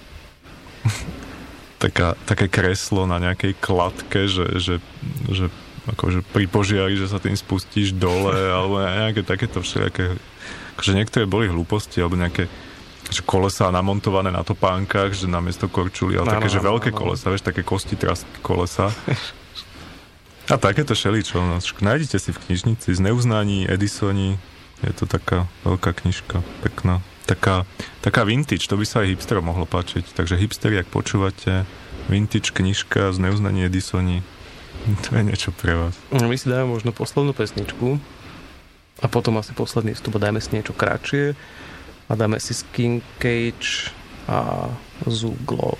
[1.82, 4.74] taká, také kreslo na nejakej kladke, že, že,
[5.26, 5.50] že
[5.90, 10.14] akože pri požiari, že sa tým spustíš dole, alebo nejaké takéto všelijaké
[10.78, 12.46] akože niektoré boli hlúposti, alebo nejaké
[13.12, 16.98] že kolesa namontované na topánkach, že namiesto korčuli, ale Áno, také, že áno, veľké áno.
[17.02, 18.88] kolesa, vieš, také kosti trast kolesa.
[20.50, 21.38] A takéto šeličo.
[21.38, 24.40] No, nájdete si v knižnici z Neuznaní, Edisoni.
[24.82, 26.98] Je to taká veľká knižka, pekná.
[27.22, 27.62] Taká,
[28.02, 30.10] taká vintage, to by sa aj hipsterom mohlo páčiť.
[30.10, 31.62] Takže hipsteri, ak počúvate,
[32.10, 34.26] vintage knižka z Neuznaní, Edisoni.
[35.06, 35.94] To je niečo pre vás.
[36.10, 38.02] My si dáme možno poslednú pesničku
[38.98, 41.38] a potom asi posledný vstup a dáme si niečo kratšie
[42.10, 43.94] a dáme si Skin Cage
[44.26, 44.66] a
[45.06, 45.78] Zuglo.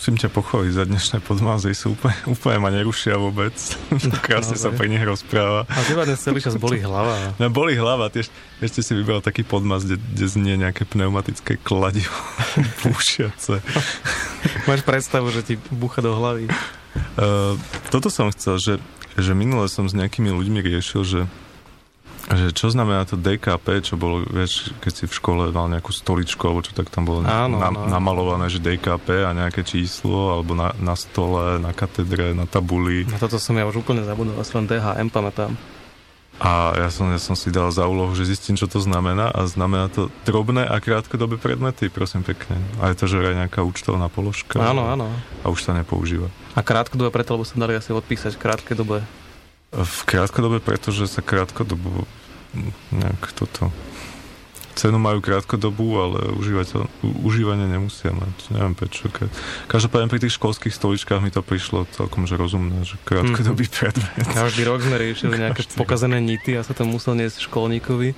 [0.00, 3.52] Musím ťa pochváliť za dnešné podmazy, sú úplne, úplne ma nerušia vôbec.
[4.24, 4.80] Krásne sa Naozaj.
[4.80, 5.68] pri nich rozpráva.
[5.68, 7.36] A teba dnes celý čas boli hlava.
[7.36, 8.32] Mňa boli hlava, tiež,
[8.64, 12.16] ešte si vybral taký podmaz, kde, kde znie nejaké pneumatické kladivo
[12.80, 13.60] púšiace.
[14.64, 16.48] Máš predstavu, že ti bucha do hlavy.
[17.20, 17.60] Uh,
[17.92, 18.74] toto som chcel, že,
[19.20, 21.20] že minule som s nejakými ľuďmi riešil, že,
[22.30, 26.38] že čo znamená to DKP, čo bolo, vieš, keď si v škole mal nejakú stoličku,
[26.46, 27.90] alebo čo tak tam bolo Áno, na, no.
[27.90, 33.02] namalované, že DKP a nejaké číslo, alebo na, na stole, na katedre, na tabuli.
[33.10, 35.58] Na toto som ja už úplne zabudol, ja si len DHM pamätám.
[36.40, 39.44] A ja som, ja som si dal za úlohu, že zistím, čo to znamená a
[39.44, 42.56] znamená to drobné a krátkodobé predmety, prosím pekne.
[42.80, 44.56] A je to, že aj nejaká účtovná položka.
[44.56, 45.12] Áno, áno.
[45.44, 46.32] A už sa nepoužíva.
[46.56, 49.04] A krátkodobé preto, lebo sa dali asi odpísať v krátkej dobe.
[49.68, 52.08] V krátkodobé, pretože sa krátkodobo
[52.90, 53.70] nejak toto
[54.72, 56.88] cenu majú krátkodobú, ale užívateľ,
[57.20, 58.32] užívanie nemusia mať.
[58.48, 59.12] Neviem prečo.
[59.66, 63.72] Každopádne pri tých školských stoličkách mi to prišlo celkom že rozumné, že krátkodobý Mhm.
[63.72, 64.26] predmet.
[64.30, 65.80] Každý rok sme riešili nejaké Každý rok.
[65.84, 68.14] pokazené nity a sa to musel niesť školníkovi.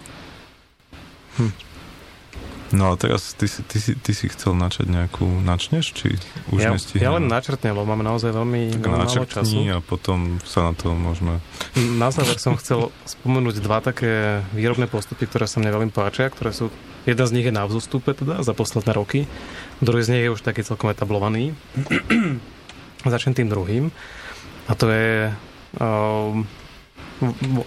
[2.73, 6.17] No a teraz ty, si- ty, si, ty si chcel načať nejakú, načneš, či
[6.49, 7.05] už ja, nestihneme?
[7.05, 9.57] ja len načrtnem, lebo máme naozaj veľmi, tak veľmi málo času.
[9.69, 11.37] a potom sa na to môžeme...
[12.01, 16.57] Na záver som chcel spomenúť dva také výrobné postupy, ktoré sa mne veľmi páčia, ktoré
[16.57, 16.73] sú,
[17.05, 19.29] jeden z nich je na vzostupe teda za posledné roky,
[19.85, 21.53] druhý z nich je už taký celkom etablovaný.
[23.13, 23.93] Začnem tým druhým
[24.65, 25.29] a to je
[25.77, 26.47] um,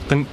[0.09, 0.25] ten,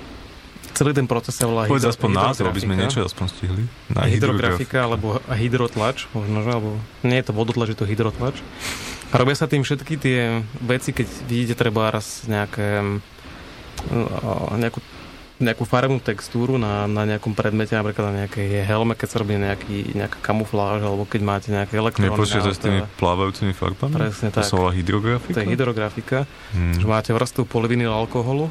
[0.83, 3.63] celý ten proces sa volá Povedz hydro- aspoň názov, aby sme niečo aspoň stihli.
[3.89, 6.71] Na hydrografika alebo hydrotlač, možno, že, alebo
[7.03, 8.35] nie je to vodotlač, je to hydrotlač.
[9.09, 10.19] A robia sa tým všetky tie
[10.59, 12.83] veci, keď vidíte treba raz nejaké,
[13.91, 14.81] uh, nejakú,
[15.39, 19.93] nejakú farebnú textúru na, na nejakom predmete, napríklad na nejakej helme, keď sa robí nejaký,
[19.93, 22.09] nejaká kamufláž, alebo keď máte nejaké elektróny.
[22.09, 23.93] Nepočujete na s tými plávajúcimi farbami?
[23.93, 24.47] Presne To tak.
[24.47, 25.35] sa volá hydrografika?
[25.35, 26.19] To je hydrografika,
[26.53, 26.73] Hmm.
[26.73, 28.49] že máte vrstvu polyvinyl alkoholu,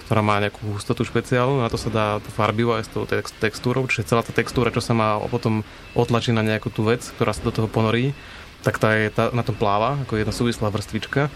[0.00, 3.36] ktorá má nejakú hustotu špeciálnu, na to sa dá to farbivo aj s tou tex-
[3.36, 7.36] textúrou, čiže celá tá textúra, čo sa má potom otlačiť na nejakú tú vec, ktorá
[7.36, 8.16] sa do toho ponorí,
[8.64, 11.28] tak tá, je, tá na tom pláva, ako jedna súvislá vrstvička.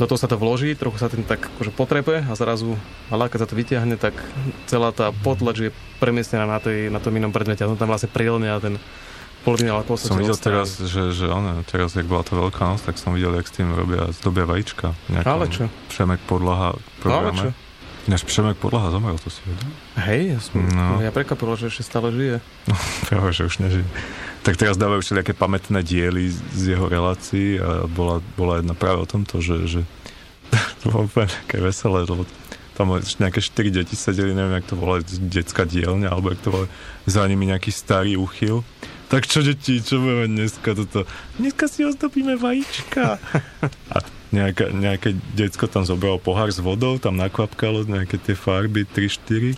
[0.00, 2.74] Do toho sa to vloží, trochu sa tým tak akože potrepe a zrazu,
[3.12, 4.16] keď sa to vyťahne, tak
[4.66, 5.70] celá tá potlač je
[6.00, 8.80] premiestnená na, tej, na tom inom predmete a tam vlastne prilne a ten
[9.46, 10.62] alkohol sa Som videl odstráni.
[10.62, 13.54] teraz, že, že ono, teraz, jak bola to veľká noc, tak som videl, jak s
[13.58, 14.94] tým robia, zdobia vajíčka.
[15.26, 15.66] Ale čo?
[15.90, 17.48] Přemek podlaha Ale čo?
[18.08, 19.70] Než Přemek podlaha zomrel, to si vedel?
[19.94, 20.98] Hej, ja som, No.
[20.98, 21.04] no.
[21.06, 22.42] ja prekvapilo, že ešte stále žije.
[23.08, 23.86] Práve, že už nežije.
[24.42, 29.06] Tak teraz dávajú všelijaké pamätné diely z jeho relácií a bola, bola jedna práve o
[29.06, 29.80] tomto, že, že
[30.82, 32.26] to bolo úplne také veselé, lebo
[32.74, 36.66] tam nejaké 4 deti sedeli, neviem, jak to volá, detská dielňa, alebo jak to volá,
[37.06, 38.66] za nimi nejaký starý uchyl.
[39.12, 41.04] Tak čo, deti, čo budeme dneska toto?
[41.36, 43.20] Dneska si ozdobíme vajíčka.
[43.94, 43.96] A
[44.32, 49.54] nejaká, nejaké decko tam zobralo pohár s vodou, tam nakvapkalo nejaké tie farby 3-4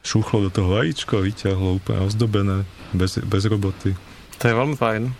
[0.00, 2.56] šúchlo do toho vajíčko, vyťahlo úplne ozdobené,
[2.96, 3.92] bez, bez roboty.
[4.40, 5.12] To je veľmi fajn.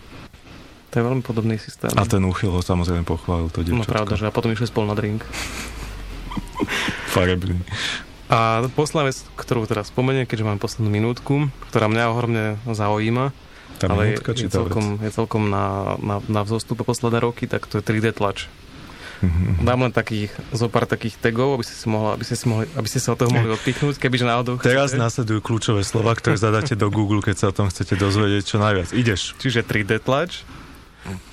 [0.91, 1.93] To je veľmi podobný systém.
[1.93, 3.93] A ten úchyl ho samozrejme pochválil, to No dievčatko.
[3.93, 5.21] pravda, že a potom išli spolu na drink.
[7.13, 7.61] Farebný.
[8.31, 13.35] A posledná vec, ktorú teraz spomeniem, keďže mám poslednú minútku, ktorá mňa ohromne zaujíma,
[13.77, 17.65] Tá ale minútka, je, tá celkom, je celkom na, na, na vzostupe posledné roky, tak
[17.65, 18.45] to je 3D tlač.
[19.21, 19.61] Mhm.
[19.61, 22.65] Dám len takých, zo pár takých tagov, aby ste, si mohla, aby ste, si mohli,
[22.73, 25.01] aby ste sa od toho mohli odpichnúť, kebyže náhodou Teraz chcete.
[25.01, 28.89] následujú kľúčové slova, ktoré zadáte do Google, keď sa o tom chcete dozvedieť čo najviac.
[28.97, 29.37] Ideš.
[29.37, 30.41] Čiže 3D tlač,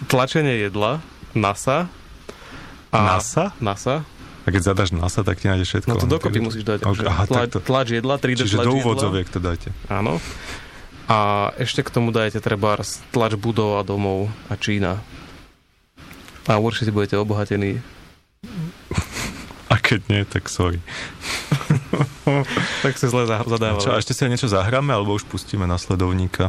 [0.04, 1.00] tlačenie jedla,
[1.32, 1.88] NASA
[2.92, 3.56] a NASA?
[3.60, 4.04] NASA.
[4.44, 5.88] A keď zadaš NASA, tak ti nájde všetko.
[5.92, 6.80] No to dokopy musíš dať.
[6.80, 7.58] Ok, akože aha, tla, takto.
[7.60, 9.68] tlač jedla, 3D Čiže tlač do úvodzoviek to dáte.
[9.92, 10.20] Áno.
[11.08, 12.76] A ešte k tomu dajete treba
[13.12, 15.00] tlač budov a domov a Čína.
[16.48, 17.78] A určite budete obohatení.
[19.68, 20.80] A keď nie, tak sorry.
[22.80, 24.00] Tak sa zle za- A čo, a zadávali.
[24.00, 26.48] ešte si aj niečo zahráme, alebo už pustíme nasledovníka?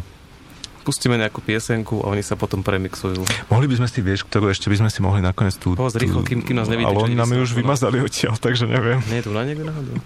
[0.82, 3.22] Pustíme nejakú piesenku a oni sa potom premixujú.
[3.48, 5.76] Mohli by sme si, vieš, ktorú ešte by sme si mohli nakoniec tú...
[5.76, 9.04] Povedz rýchlo, kým- kým nás nevidíte, Ale oni nám ju už vymazali odtiaľ, takže neviem.
[9.06, 10.00] Nie je tu na niekde náhodou?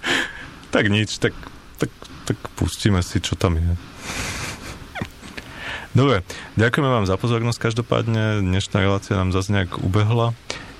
[0.73, 1.37] Tak nič, tak,
[1.77, 1.93] tak,
[2.25, 3.73] tak pustíme si, čo tam je.
[5.93, 6.25] Dobre,
[6.57, 8.41] ďakujeme vám za pozornosť každopádne.
[8.41, 10.33] Dnešná relácia nám zase nejak ubehla.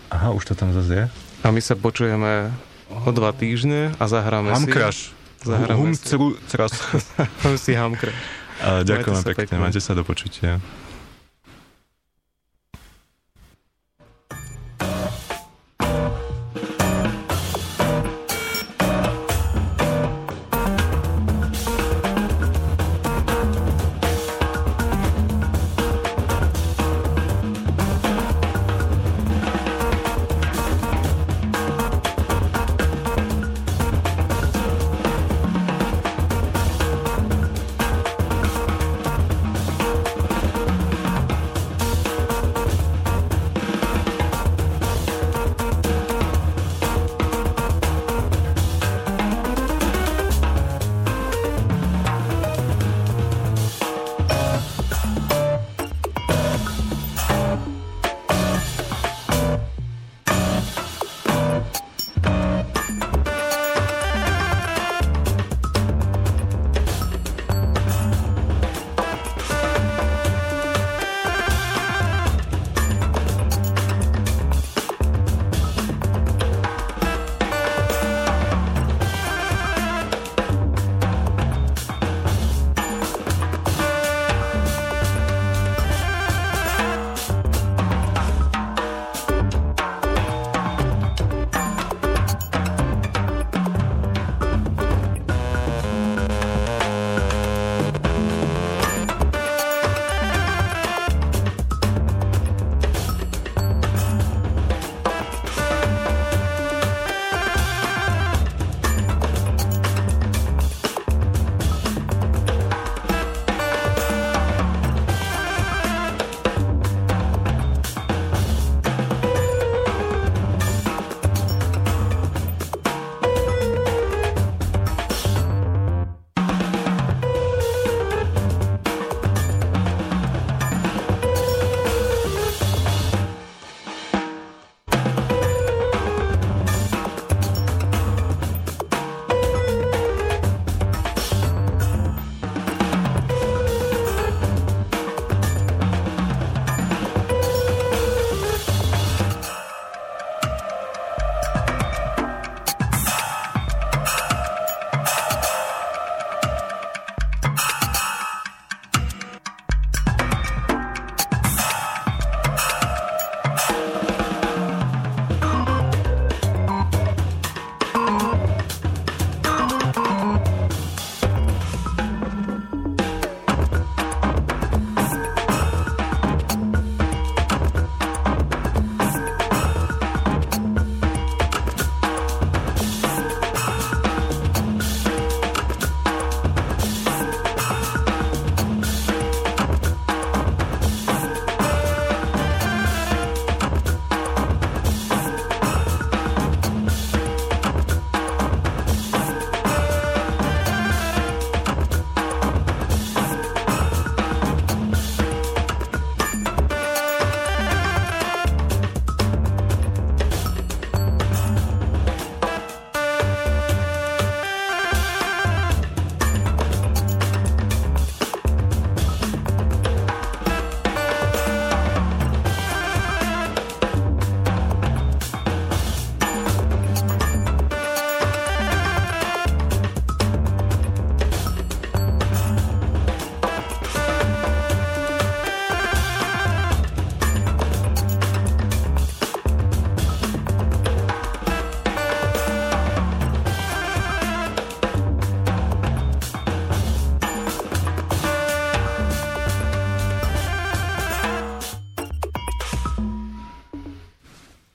[0.10, 1.06] Aha, už to tam zase je.
[1.46, 2.50] A my sa počujeme
[2.90, 5.14] o dva týždne a zahráme Hamkraš.
[5.14, 5.46] si...
[5.46, 6.10] Zahráme Hum, si.
[6.50, 8.18] Zahráme si Hamkraš.
[8.64, 9.56] Ďakujeme pekne, pekne.
[9.62, 10.58] majte sa do počutia.